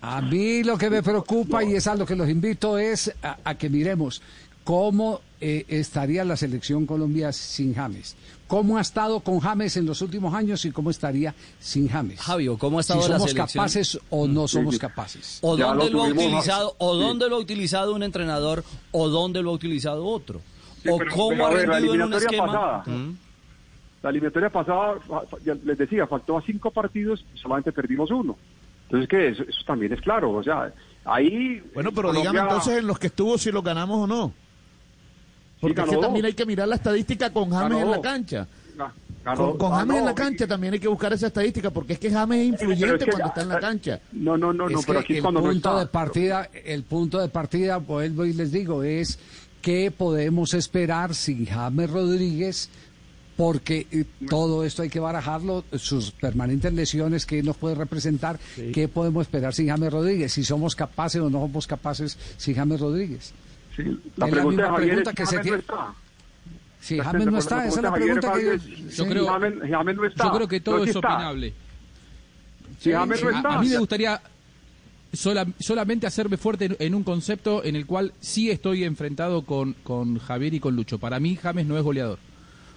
A 0.00 0.22
mí 0.22 0.62
lo 0.62 0.78
que 0.78 0.88
me 0.88 1.02
preocupa 1.02 1.64
y 1.64 1.74
es 1.74 1.86
a 1.86 1.96
lo 1.96 2.06
que 2.06 2.14
los 2.14 2.28
invito 2.28 2.78
es 2.78 3.12
a, 3.22 3.54
que 3.56 3.68
miremos 3.68 4.22
cómo 4.68 5.22
eh, 5.40 5.64
estaría 5.68 6.26
la 6.26 6.36
selección 6.36 6.84
Colombia 6.84 7.32
sin 7.32 7.74
James. 7.74 8.14
¿Cómo 8.46 8.76
ha 8.76 8.82
estado 8.82 9.20
con 9.20 9.40
James 9.40 9.78
en 9.78 9.86
los 9.86 10.02
últimos 10.02 10.34
años 10.34 10.62
y 10.66 10.72
cómo 10.72 10.90
estaría 10.90 11.34
sin 11.58 11.88
James? 11.88 12.20
Javio, 12.20 12.58
¿cómo 12.58 12.76
ha 12.76 12.82
estado 12.82 13.00
si 13.00 13.08
somos 13.10 13.32
la 13.32 13.46
capaces 13.46 13.98
o 14.10 14.28
no 14.28 14.46
somos 14.46 14.78
capaces. 14.78 15.38
O 15.40 15.56
dónde 15.56 15.88
lo, 15.88 16.04
ha 16.04 16.08
utilizado, 16.08 16.74
o 16.76 16.94
dónde 16.96 17.30
lo 17.30 17.36
ha 17.36 17.38
utilizado 17.38 17.94
un 17.94 18.02
entrenador, 18.02 18.62
o 18.92 19.08
dónde 19.08 19.42
lo 19.42 19.52
ha 19.52 19.52
utilizado 19.54 20.04
otro 20.04 20.42
o 20.86 20.98
cómo 21.14 21.46
ha 21.46 21.54
la 21.54 21.78
eliminatoria 21.78 22.38
pasada. 22.38 22.84
La 24.02 24.10
eliminatoria 24.10 24.50
pasada, 24.50 24.96
les 25.64 25.78
decía, 25.78 26.06
faltó 26.06 26.36
a 26.36 26.42
cinco 26.42 26.70
partidos 26.70 27.24
y 27.34 27.38
solamente 27.38 27.72
perdimos 27.72 28.10
uno. 28.10 28.36
Entonces, 28.84 29.08
¿qué? 29.08 29.28
Eso, 29.28 29.44
eso 29.44 29.60
también 29.66 29.94
es 29.94 30.00
claro. 30.02 30.32
O 30.32 30.42
sea, 30.42 30.74
ahí. 31.06 31.62
Bueno, 31.72 31.90
pero 31.92 32.12
digamos 32.12 32.42
entonces 32.42 32.78
en 32.80 32.86
los 32.86 32.98
que 32.98 33.06
estuvo 33.06 33.38
si 33.38 33.50
lo 33.50 33.62
ganamos 33.62 34.00
o 34.00 34.06
no. 34.06 34.47
Porque 35.60 35.74
también 35.74 36.24
hay 36.24 36.34
que 36.34 36.46
mirar 36.46 36.68
la 36.68 36.76
estadística 36.76 37.32
con 37.32 37.50
James 37.50 37.82
en 37.82 37.90
la 37.90 38.00
cancha. 38.00 38.46
con, 39.24 39.70
James 39.72 39.98
en 39.98 40.04
la 40.04 40.14
cancha 40.14 40.46
también 40.46 40.74
hay 40.74 40.80
que 40.80 40.88
buscar 40.88 41.12
esa 41.12 41.26
estadística 41.26 41.70
porque 41.70 41.94
es 41.94 41.98
que 41.98 42.10
James 42.10 42.38
es 42.38 42.46
influyente 42.46 43.06
cuando 43.06 43.28
está 43.28 43.42
en 43.42 43.48
la 43.48 43.60
cancha. 43.60 44.00
No, 44.12 44.36
no, 44.36 44.52
no, 44.52 44.68
no 44.68 44.80
pero 44.86 45.00
aquí 45.00 45.16
el 45.16 45.22
cuando 45.22 45.42
punto 45.42 45.78
de 45.78 45.86
partida, 45.86 46.48
el 46.64 46.84
punto 46.84 47.18
de 47.18 47.28
partida, 47.28 47.78
vuelvo 47.78 48.24
y 48.24 48.32
les 48.32 48.52
digo, 48.52 48.82
es 48.82 49.18
¿Qué 49.62 49.90
podemos 49.90 50.54
esperar 50.54 51.14
sin 51.14 51.46
James 51.46 51.90
Rodríguez? 51.90 52.68
Porque 53.36 53.86
eh, 53.90 54.04
todo 54.28 54.64
esto 54.64 54.82
hay 54.82 54.88
que 54.88 55.00
barajarlo, 55.00 55.64
sus 55.76 56.10
permanentes 56.10 56.72
lesiones 56.72 57.26
que 57.26 57.42
nos 57.42 57.56
puede 57.56 57.74
representar. 57.74 58.38
¿Qué 58.72 58.88
podemos 58.88 59.22
esperar 59.22 59.54
sin 59.54 59.68
James 59.68 59.92
Rodríguez? 59.92 60.32
Si 60.32 60.44
somos 60.44 60.74
capaces 60.74 61.20
o 61.20 61.30
no 61.30 61.40
somos 61.40 61.66
capaces 61.66 62.16
sin 62.36 62.54
James 62.54 62.80
Rodríguez. 62.80 63.32
Sí, 63.78 63.84
la, 64.16 64.26
es 64.26 64.32
pregunta, 64.32 64.62
la 64.62 64.68
misma 64.70 64.76
pregunta 64.76 65.12
que 65.12 65.26
se 65.26 65.38
tiene. 65.38 65.62
Si 66.80 66.98
James 66.98 67.26
no 67.26 67.38
está, 67.38 67.66
esa 67.66 67.76
es 67.76 67.82
la 67.82 67.92
pregunta 67.92 68.32
que 68.32 68.58
yo, 68.90 69.06
creo, 69.06 69.26
James, 69.26 69.96
no 69.96 70.04
está. 70.04 70.24
yo 70.24 70.32
creo 70.32 70.48
que 70.48 70.60
todo 70.60 70.84
es 70.84 70.96
opinable. 70.96 71.54
James 72.82 73.22
no 73.22 73.30
está. 73.30 73.54
A 73.54 73.60
mí 73.60 73.68
me 73.68 73.78
gustaría 73.78 74.20
solamente 75.12 76.08
hacerme 76.08 76.36
fuerte 76.36 76.76
en, 76.78 76.94
un 76.94 77.04
concepto 77.04 77.64
en 77.64 77.76
el 77.76 77.86
cual 77.86 78.12
sí 78.20 78.50
estoy 78.50 78.82
enfrentado 78.82 79.42
con, 79.42 79.74
con 79.84 80.18
Javier 80.18 80.54
y 80.54 80.60
con 80.60 80.74
Lucho. 80.74 80.98
Para 80.98 81.20
mí, 81.20 81.36
James 81.36 81.66
no 81.66 81.78
es 81.78 81.84
goleador. 81.84 82.18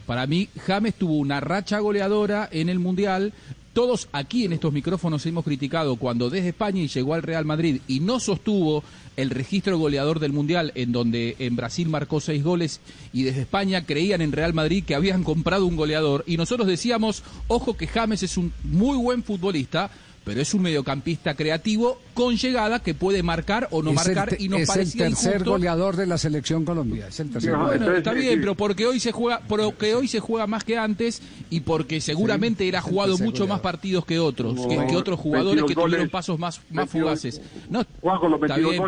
Para 0.05 0.27
mí, 0.27 0.49
James 0.65 0.93
tuvo 0.93 1.17
una 1.17 1.39
racha 1.39 1.79
goleadora 1.79 2.47
en 2.51 2.69
el 2.69 2.77
Mundial. 2.77 3.33
Todos 3.73 4.09
aquí 4.11 4.43
en 4.43 4.51
estos 4.51 4.73
micrófonos 4.73 5.25
hemos 5.25 5.45
criticado 5.45 5.95
cuando 5.95 6.29
desde 6.29 6.49
España 6.49 6.85
llegó 6.85 7.13
al 7.13 7.23
Real 7.23 7.45
Madrid 7.45 7.79
y 7.87 8.01
no 8.01 8.19
sostuvo 8.19 8.83
el 9.15 9.29
registro 9.29 9.77
goleador 9.77 10.19
del 10.19 10.33
Mundial, 10.33 10.73
en 10.75 10.91
donde 10.91 11.37
en 11.39 11.55
Brasil 11.55 11.87
marcó 11.87 12.19
seis 12.19 12.43
goles 12.43 12.81
y 13.13 13.23
desde 13.23 13.41
España 13.41 13.85
creían 13.85 14.21
en 14.21 14.33
Real 14.33 14.53
Madrid 14.53 14.83
que 14.83 14.93
habían 14.93 15.23
comprado 15.23 15.65
un 15.65 15.77
goleador. 15.77 16.25
Y 16.27 16.35
nosotros 16.35 16.67
decíamos, 16.67 17.23
ojo 17.47 17.77
que 17.77 17.87
James 17.87 18.23
es 18.23 18.35
un 18.35 18.51
muy 18.65 18.97
buen 18.97 19.23
futbolista, 19.23 19.89
pero 20.25 20.41
es 20.41 20.53
un 20.53 20.63
mediocampista 20.63 21.35
creativo 21.35 21.97
con 22.21 22.37
llegada 22.37 22.77
que 22.83 22.93
puede 22.93 23.23
marcar 23.23 23.67
o 23.71 23.81
no 23.81 23.93
marcar 23.93 24.35
y 24.37 24.47
nos 24.47 24.61
es 24.61 24.75
el 24.75 24.93
tercer 24.93 25.43
goleador 25.43 25.95
de 25.95 26.05
la 26.05 26.19
selección 26.19 26.63
Colombia 26.63 27.07
es 27.07 27.19
el 27.19 27.31
tercer 27.31 27.55
bueno, 27.57 27.95
está 27.95 28.13
bien 28.13 28.39
pero 28.39 28.53
porque 28.53 28.85
hoy 28.85 28.99
se 28.99 29.11
juega 29.11 29.41
porque 29.47 29.95
hoy 29.95 30.07
se 30.07 30.19
juega 30.19 30.45
más 30.45 30.63
que 30.63 30.77
antes 30.77 31.19
y 31.49 31.61
porque 31.61 31.99
seguramente 31.99 32.67
era 32.67 32.79
jugado 32.79 33.17
mucho 33.17 33.47
más 33.47 33.59
partidos 33.61 34.05
que 34.05 34.19
otros 34.19 34.53
que, 34.67 34.95
otros 34.95 35.19
jugadores 35.19 35.63
que 35.63 35.73
tuvieron 35.73 36.09
pasos 36.09 36.37
más 36.37 36.61
más 36.69 36.91
fugaces. 36.91 37.41
No 37.71 37.81
está 37.81 38.57
bien 38.57 38.83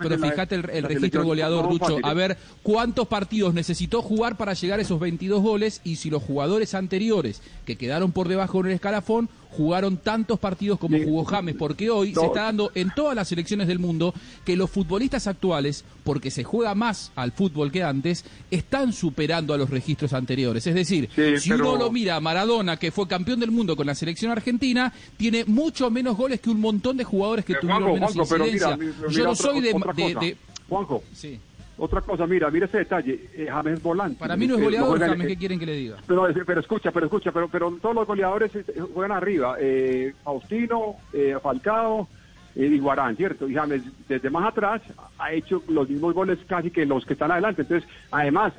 pero, 0.00 0.18
fíjate 0.18 0.54
el, 0.54 0.84
registro 0.84 1.22
goleador 1.24 1.68
Ducho 1.68 1.98
a 2.02 2.14
ver 2.14 2.38
cuántos 2.62 3.06
partidos 3.08 3.52
necesitó 3.52 4.00
jugar 4.00 4.38
para 4.38 4.54
llegar 4.54 4.78
a 4.78 4.82
esos 4.82 4.98
22 4.98 5.42
goles 5.42 5.82
y 5.84 5.96
si 5.96 6.08
los 6.08 6.22
jugadores 6.22 6.74
anteriores 6.74 7.42
que 7.66 7.76
quedaron 7.76 8.12
por 8.12 8.28
debajo 8.28 8.60
en 8.60 8.66
el 8.66 8.72
escalafón 8.72 9.28
jugaron 9.56 9.96
tantos 9.96 10.38
partidos 10.38 10.78
como 10.78 10.98
jugó 11.02 11.24
James, 11.24 11.54
porque 11.56 11.90
hoy 11.90 12.14
se 12.14 12.24
está 12.24 12.44
dando 12.44 12.53
en 12.74 12.92
todas 12.94 13.14
las 13.14 13.28
selecciones 13.28 13.68
del 13.68 13.78
mundo 13.78 14.14
que 14.44 14.56
los 14.56 14.70
futbolistas 14.70 15.26
actuales, 15.26 15.84
porque 16.04 16.30
se 16.30 16.44
juega 16.44 16.74
más 16.74 17.12
al 17.16 17.32
fútbol 17.32 17.70
que 17.70 17.82
antes, 17.82 18.24
están 18.50 18.92
superando 18.92 19.54
a 19.54 19.58
los 19.58 19.70
registros 19.70 20.12
anteriores. 20.12 20.66
Es 20.66 20.74
decir, 20.74 21.08
si 21.38 21.52
uno 21.52 21.76
lo 21.76 21.90
mira 21.90 22.16
a 22.16 22.20
Maradona, 22.20 22.76
que 22.76 22.90
fue 22.90 23.08
campeón 23.08 23.40
del 23.40 23.50
mundo 23.50 23.76
con 23.76 23.86
la 23.86 23.94
selección 23.94 24.32
argentina, 24.32 24.92
tiene 25.16 25.44
mucho 25.44 25.90
menos 25.90 26.16
goles 26.16 26.40
que 26.40 26.50
un 26.50 26.60
montón 26.60 26.96
de 26.96 27.04
jugadores 27.04 27.44
que 27.44 27.54
tuvieron 27.54 27.94
menos 27.94 28.14
incidencia. 28.16 28.78
Yo 29.10 29.24
no 29.24 29.34
soy 29.34 29.60
de, 29.60 29.72
de, 29.72 30.36
Juanjo. 30.68 31.02
Sí. 31.12 31.40
Otra 31.76 32.00
cosa, 32.00 32.26
mira, 32.26 32.50
mira 32.50 32.66
ese 32.66 32.78
detalle, 32.78 33.28
eh, 33.34 33.48
James 33.50 33.82
Volante. 33.82 34.18
Para 34.18 34.36
mí 34.36 34.46
no 34.46 34.54
es 34.54 34.62
goleador, 34.62 34.98
James, 35.00 35.26
¿qué 35.26 35.36
quieren 35.36 35.58
que 35.58 35.66
le 35.66 35.74
diga? 35.74 35.96
Pero, 36.06 36.28
pero 36.46 36.60
escucha, 36.60 36.92
pero 36.92 37.06
escucha, 37.06 37.32
pero, 37.32 37.48
pero 37.48 37.76
todos 37.82 37.96
los 37.96 38.06
goleadores 38.06 38.54
eh, 38.54 38.64
juegan 38.92 39.10
arriba, 39.10 39.56
eh, 39.58 40.14
Faustino, 40.22 40.96
eh, 41.12 41.36
Falcao 41.42 42.08
eh, 42.56 42.66
y 42.66 42.78
Guarán, 42.78 43.16
¿cierto? 43.16 43.48
Y 43.48 43.54
James 43.54 43.82
desde 44.08 44.30
más 44.30 44.46
atrás 44.46 44.82
ha 45.18 45.32
hecho 45.32 45.62
los 45.68 45.88
mismos 45.88 46.14
goles 46.14 46.38
casi 46.46 46.70
que 46.70 46.86
los 46.86 47.04
que 47.04 47.14
están 47.14 47.30
adelante. 47.30 47.62
Entonces, 47.62 47.88
además, 48.10 48.52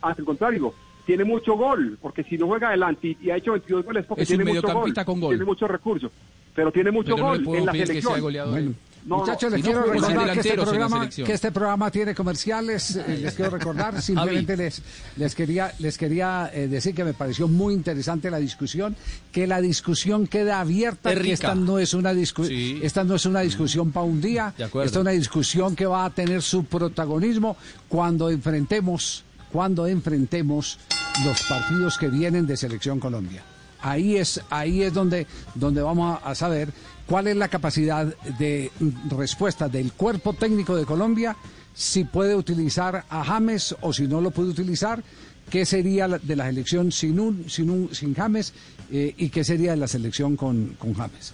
al 0.00 0.24
contrario, 0.24 0.74
tiene 1.04 1.24
mucho 1.24 1.54
gol, 1.54 1.98
porque 2.00 2.24
si 2.24 2.36
no 2.36 2.46
juega 2.46 2.68
adelante 2.68 3.16
y, 3.20 3.30
ha 3.30 3.36
hecho 3.36 3.52
22 3.52 3.84
goles 3.84 4.06
porque 4.06 4.26
tiene 4.26 4.44
mucho 4.44 4.62
gol, 4.62 4.92
con 5.04 5.20
gol, 5.20 5.30
tiene 5.30 5.44
muchos 5.44 5.70
recursos, 5.70 6.10
pero 6.54 6.72
tiene 6.72 6.90
mucho 6.90 7.16
gol 7.16 7.46
en 7.54 7.66
la 7.66 7.72
selección. 7.72 8.76
Muchachos, 9.06 9.52
les 9.52 9.62
quiero 9.62 9.84
recordar 9.84 10.32
que 10.32 10.40
este, 10.40 10.54
programa, 10.54 11.08
que 11.08 11.32
este, 11.32 11.52
programa, 11.52 11.90
tiene 11.92 12.14
comerciales. 12.14 12.96
Eh, 12.96 13.18
les 13.22 13.34
quiero 13.34 13.52
recordar, 13.52 14.02
simplemente 14.02 14.56
les, 14.56 14.82
les 15.16 15.34
quería, 15.34 15.72
les 15.78 15.96
quería 15.96 16.50
eh, 16.52 16.66
decir 16.66 16.92
que 16.92 17.04
me 17.04 17.14
pareció 17.14 17.46
muy 17.46 17.72
interesante 17.72 18.30
la 18.30 18.38
discusión, 18.38 18.96
que 19.30 19.46
la 19.46 19.60
discusión 19.60 20.26
queda 20.26 20.60
abierta, 20.60 21.14
que 21.14 21.32
esta 21.32 21.54
no 21.54 21.78
es 21.78 21.94
una 21.94 22.12
discusión, 22.12 22.80
esta 22.82 23.04
no 23.04 23.14
es 23.14 23.26
una 23.26 23.40
discusión 23.40 23.92
para 23.92 24.06
un 24.06 24.20
día, 24.20 24.52
esta 24.58 24.82
es 24.82 24.96
una 24.96 25.12
discusión 25.12 25.76
que 25.76 25.86
va 25.86 26.04
a 26.04 26.10
tener 26.10 26.42
su 26.42 26.64
protagonismo 26.64 27.56
cuando 27.88 28.28
enfrentemos, 28.28 29.22
cuando 29.52 29.86
enfrentemos 29.86 30.80
los 31.24 31.42
partidos 31.42 31.96
que 31.96 32.08
vienen 32.08 32.44
de 32.46 32.56
Selección 32.56 32.98
Colombia. 32.98 33.42
Ahí 33.82 34.16
es, 34.16 34.40
ahí 34.50 34.82
es 34.82 34.92
donde, 34.92 35.28
donde 35.54 35.80
vamos 35.80 36.18
a 36.24 36.34
saber 36.34 36.72
cuál 37.06 37.28
es 37.28 37.36
la 37.36 37.48
capacidad 37.48 38.06
de 38.38 38.70
respuesta 39.10 39.68
del 39.68 39.92
cuerpo 39.92 40.32
técnico 40.32 40.76
de 40.76 40.84
Colombia, 40.84 41.36
si 41.74 42.04
puede 42.04 42.34
utilizar 42.34 43.04
a 43.08 43.24
James 43.24 43.76
o 43.80 43.92
si 43.92 44.06
no 44.08 44.20
lo 44.20 44.30
puede 44.30 44.48
utilizar, 44.50 45.02
qué 45.50 45.64
sería 45.64 46.08
de 46.08 46.36
la 46.36 46.46
selección 46.46 46.90
sin 46.90 47.20
un, 47.20 47.48
sin 47.48 47.70
un, 47.70 47.94
sin 47.94 48.14
James 48.14 48.52
eh, 48.90 49.14
y 49.16 49.28
qué 49.28 49.44
sería 49.44 49.72
de 49.72 49.76
la 49.76 49.88
selección 49.88 50.36
con, 50.36 50.76
con 50.78 50.94
James. 50.94 51.32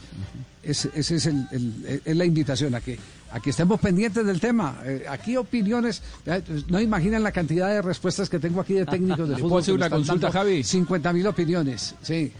Esa 0.62 0.90
es, 0.94 1.26
el, 1.26 1.92
la 2.04 2.24
invitación 2.24 2.74
a 2.74 2.80
que, 2.80 2.98
a 3.32 3.40
que 3.40 3.50
estemos 3.50 3.80
pendientes 3.80 4.24
del 4.24 4.40
tema. 4.40 4.78
Eh, 4.84 5.04
aquí 5.08 5.36
opiniones, 5.36 6.02
eh, 6.26 6.42
no 6.68 6.80
imaginan 6.80 7.22
la 7.22 7.32
cantidad 7.32 7.68
de 7.68 7.82
respuestas 7.82 8.28
que 8.28 8.38
tengo 8.38 8.60
aquí 8.60 8.74
de 8.74 8.86
técnicos 8.86 9.28
de 9.28 9.34
fútbol. 9.36 9.48
¿Puedo 9.48 9.60
hacer 9.62 9.74
una 9.74 9.90
consulta, 9.90 10.30
Javi? 10.30 10.62
50 10.62 11.12
mil 11.12 11.26
opiniones, 11.26 11.94
sí. 12.02 12.32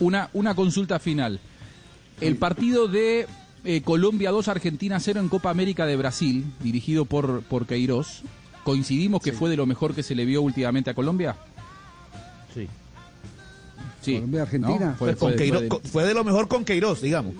Una, 0.00 0.30
una 0.32 0.54
consulta 0.54 0.98
final. 0.98 1.40
El 2.20 2.36
partido 2.36 2.88
de 2.88 3.26
eh, 3.64 3.82
Colombia 3.82 4.30
2, 4.30 4.48
Argentina 4.48 4.98
0 5.00 5.20
en 5.20 5.28
Copa 5.28 5.50
América 5.50 5.86
de 5.86 5.96
Brasil, 5.96 6.44
dirigido 6.60 7.04
por, 7.04 7.42
por 7.42 7.66
Queiroz, 7.66 8.22
¿coincidimos 8.64 9.22
que 9.22 9.32
fue 9.32 9.50
de 9.50 9.56
lo 9.56 9.66
mejor 9.66 9.94
que 9.94 10.02
se 10.02 10.14
le 10.14 10.24
vio 10.24 10.42
últimamente 10.42 10.90
a 10.90 10.94
Colombia? 10.94 11.36
Sí. 12.54 12.68
Sí. 14.00 14.14
Colombia-Argentina. 14.14 14.96
Fue, 14.98 15.14
de... 16.04 16.14
lo 16.14 16.24
mejor 16.24 16.48
con 16.48 16.64
Queiroz, 16.64 17.00
digamos. 17.02 17.34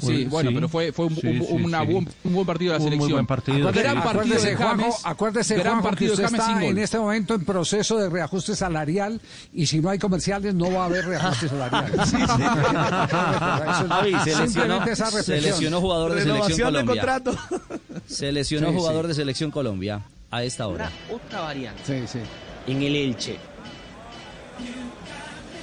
Sí, 0.00 0.24
bueno, 0.24 0.50
pero 0.54 0.68
fue, 0.68 0.92
fue 0.92 1.06
un, 1.06 1.16
un, 1.22 2.08
buen 2.32 2.46
partido 2.46 2.72
de 2.72 2.78
la 2.78 2.84
selección. 2.84 2.98
Muy 2.98 3.12
buen 3.12 3.26
partido. 3.26 3.72
Gran 3.72 4.02
partido 4.02 4.40
de 4.40 4.56
James. 4.56 4.94
Acuérdese, 5.04 5.56
gran 5.56 5.82
partido 5.82 6.16
que 6.16 6.22
usted 6.22 6.36
está 6.36 6.64
en 6.64 6.78
este 6.78 6.98
momento 6.98 7.34
en 7.34 7.44
proceso 7.44 7.98
de 7.98 8.08
reajuste 8.08 8.56
salarial 8.56 9.20
y 9.52 9.66
si 9.66 9.80
no 9.80 9.90
hay 9.90 9.98
comerciales 9.98 10.54
no 10.54 10.72
va 10.72 10.82
a 10.82 10.84
haber 10.86 11.04
reajuste 11.06 11.48
salarial. 11.48 11.92
se 15.22 15.40
lesionó, 15.40 15.80
jugador 15.80 16.14
de 16.14 16.22
selección 16.22 16.72
Colombia. 16.72 17.22
Se 18.06 18.32
lesionó 18.32 18.72
jugador 18.72 19.06
de 19.06 19.14
selección 19.14 19.50
Colombia 19.50 20.02
a 20.30 20.42
esta 20.42 20.66
hora. 20.66 20.90
otra 21.10 21.42
variante. 21.42 21.82
Sí, 21.84 22.06
sí. 22.06 22.20
En 22.66 22.82
el 22.82 22.96
Elche. 22.96 23.36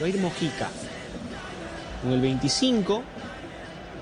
Va 0.01 0.05
a 0.05 0.09
ir 0.09 0.17
Mojica. 0.19 0.69
Con 2.01 2.13
el 2.13 2.21
25. 2.21 3.03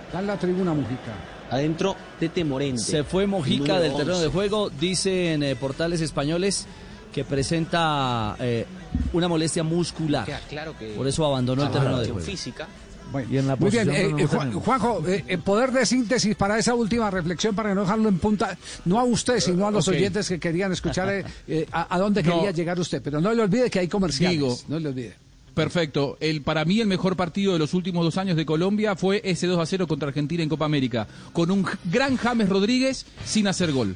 Está 0.08 0.20
en 0.20 0.28
la 0.28 0.38
tribuna 0.38 0.74
Mojica. 0.74 1.14
Adentro 1.50 1.96
de 2.20 2.30
Temorente. 2.30 2.82
Se 2.82 3.04
fue 3.04 3.28
Mojica 3.28 3.80
del 3.80 3.96
terreno 3.96 4.20
de 4.20 4.28
juego. 4.28 4.70
Dicen 4.70 5.44
eh, 5.44 5.56
portales 5.56 6.02
españoles 6.02 6.68
que 7.14 7.24
presenta 7.24 8.36
eh, 8.40 8.66
una 9.14 9.28
molestia 9.28 9.64
muscular. 9.64 10.28
claro 10.50 10.78
que 10.78 10.94
Por 10.94 11.08
eso 11.08 11.26
abandonó 11.26 11.64
el 11.64 11.72
terreno 11.72 12.00
de 12.00 12.10
juego. 12.10 12.26
Física 12.26 12.68
muy 13.12 13.26
bien, 13.26 13.50
eh, 13.90 14.14
eh, 14.18 14.26
Juanjo, 14.26 15.04
eh, 15.08 15.38
poder 15.38 15.72
de 15.72 15.86
síntesis 15.86 16.36
para 16.36 16.58
esa 16.58 16.76
última 16.76 17.10
reflexión, 17.10 17.56
para 17.56 17.74
no 17.74 17.82
dejarlo 17.82 18.10
en 18.10 18.20
punta, 18.20 18.58
no 18.86 19.00
a 19.00 19.04
usted, 19.04 19.40
sino 19.40 19.68
a 19.68 19.72
los 19.72 19.88
oyentes 19.88 20.28
que 20.28 20.40
querían 20.40 20.72
escuchar 20.72 21.26
a, 21.72 21.98
dónde 21.98 22.24
quería 22.24 22.52
llegar 22.52 22.80
usted, 22.80 23.02
pero 23.02 23.22
no 23.22 23.34
le 23.34 23.42
olvide 23.42 23.70
que 23.70 23.80
hay 23.80 23.88
comerciales, 23.88 24.66
no 24.68 24.80
le 24.80 24.90
olvide. 24.90 25.16
Perfecto. 25.58 26.18
El, 26.20 26.44
para 26.44 26.66
mí 26.66 26.82
el 26.82 26.88
mejor 26.88 27.16
partido 27.16 27.54
de 27.54 27.58
los 27.58 27.74
últimos 27.74 28.06
dos 28.06 28.20
años 28.20 28.38
de 28.38 28.46
Colombia 28.46 28.96
fue 28.96 29.22
ese 29.26 29.48
2 29.48 29.60
a 29.60 29.66
0 29.66 29.88
contra 29.88 30.10
Argentina 30.10 30.44
en 30.44 30.50
Copa 30.50 30.66
América, 30.66 31.08
con 31.34 31.50
un 31.50 31.66
gran 31.86 32.16
James 32.16 32.48
Rodríguez 32.48 33.08
sin 33.26 33.48
hacer 33.48 33.72
gol. 33.72 33.96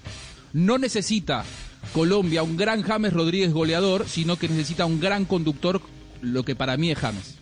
No 0.54 0.80
necesita 0.80 1.46
Colombia 1.94 2.42
un 2.42 2.58
gran 2.58 2.82
James 2.82 3.14
Rodríguez 3.14 3.54
goleador, 3.54 4.08
sino 4.08 4.38
que 4.38 4.50
necesita 4.50 4.88
un 4.88 5.00
gran 5.00 5.26
conductor, 5.26 5.82
lo 6.24 6.44
que 6.44 6.56
para 6.56 6.78
mí 6.78 6.90
es 6.90 6.98
James. 6.98 7.36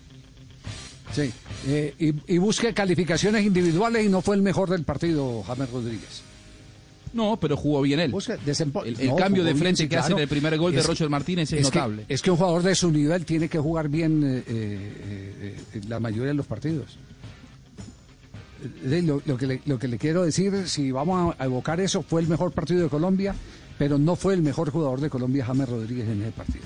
Sí, 1.14 1.32
eh, 1.68 2.14
y, 2.28 2.38
busque 2.40 2.74
calificaciones 2.74 3.46
individuales 3.46 4.06
y 4.06 4.10
no 4.10 4.22
fue 4.22 4.36
el 4.36 4.42
mejor 4.42 4.70
del 4.70 4.84
partido, 4.84 5.44
James 5.44 5.72
Rodríguez. 5.72 6.24
No, 7.13 7.38
pero 7.39 7.58
jugó 7.58 7.82
bien 7.82 8.00
él. 8.00 8.13
el, 8.13 9.16
cambio 9.16 9.44
de 9.44 9.56
frente 9.56 9.89
que 9.89 9.98
hace 9.98 10.13
en 10.13 10.20
el 10.20 10.28
primer 10.28 10.58
gol 10.58 10.74
de 10.74 10.84
Roger 10.84 11.10
Martínez 11.10 11.51
es, 11.54 11.63
notable. 11.63 12.06
es 12.08 12.22
que 12.22 12.32
un 12.32 12.38
jugador 12.38 12.63
de 12.63 12.75
su 12.75 12.92
nivel 12.92 13.25
tiene 13.25 13.50
que 13.50 13.60
jugar 13.60 13.89
bien 13.89 14.24
eh, 14.24 14.44
eh, 14.48 15.56
la 15.88 16.00
mayoría 16.00 16.28
de 16.28 16.36
los 16.36 16.46
partidos. 16.46 16.98
Lo, 18.84 19.38
que 19.38 19.48
le, 19.48 19.62
lo 19.66 19.80
que 19.80 19.88
le 19.88 19.98
quiero 19.98 20.24
decir, 20.24 20.68
si 20.68 20.92
vamos 20.92 21.34
a 21.39 21.46
evocar 21.46 21.80
eso, 21.80 22.01
fue 22.01 22.22
el 22.22 22.28
mejor 22.28 22.51
partido 22.51 22.84
de 22.84 22.89
Colombia, 22.89 23.34
pero 23.78 23.98
no 23.98 24.16
fue 24.16 24.34
el 24.34 24.42
mejor 24.42 24.70
jugador 24.70 25.00
de 25.00 25.10
Colombia, 25.10 25.46
James 25.46 25.70
Rodríguez, 25.70 26.08
en 26.10 26.22
ese 26.22 26.32
partido. 26.32 26.66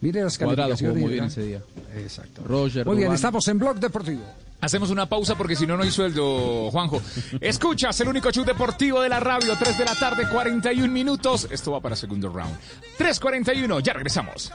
Mire 0.00 0.22
las 0.22 0.36
Cuadrado 0.36 0.76
jugó 0.76 0.94
muy 0.96 1.12
bien 1.12 1.24
ese 1.24 1.44
día. 1.44 1.62
Exacto. 1.96 2.42
Roger. 2.44 2.84
Muy 2.84 2.98
bien, 2.98 3.12
estamos 3.12 3.46
en 3.48 3.58
Blog 3.58 3.78
Deportivo. 3.78 4.22
Hacemos 4.64 4.88
una 4.88 5.04
pausa 5.04 5.34
porque 5.34 5.56
si 5.56 5.66
no, 5.66 5.76
no 5.76 5.82
hay 5.82 5.90
sueldo, 5.90 6.70
Juanjo. 6.70 7.02
Escuchas 7.38 8.00
el 8.00 8.08
único 8.08 8.30
show 8.30 8.46
deportivo 8.46 9.02
de 9.02 9.10
la 9.10 9.20
radio, 9.20 9.54
3 9.58 9.76
de 9.76 9.84
la 9.84 9.94
tarde, 9.94 10.26
41 10.26 10.90
minutos. 10.90 11.46
Esto 11.50 11.72
va 11.72 11.80
para 11.82 11.94
segundo 11.94 12.30
round. 12.30 12.56
3.41, 12.98 13.82
ya 13.82 13.92
regresamos. 13.92 14.50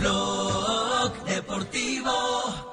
Blog 0.00 1.24
Deportivo 1.24 2.67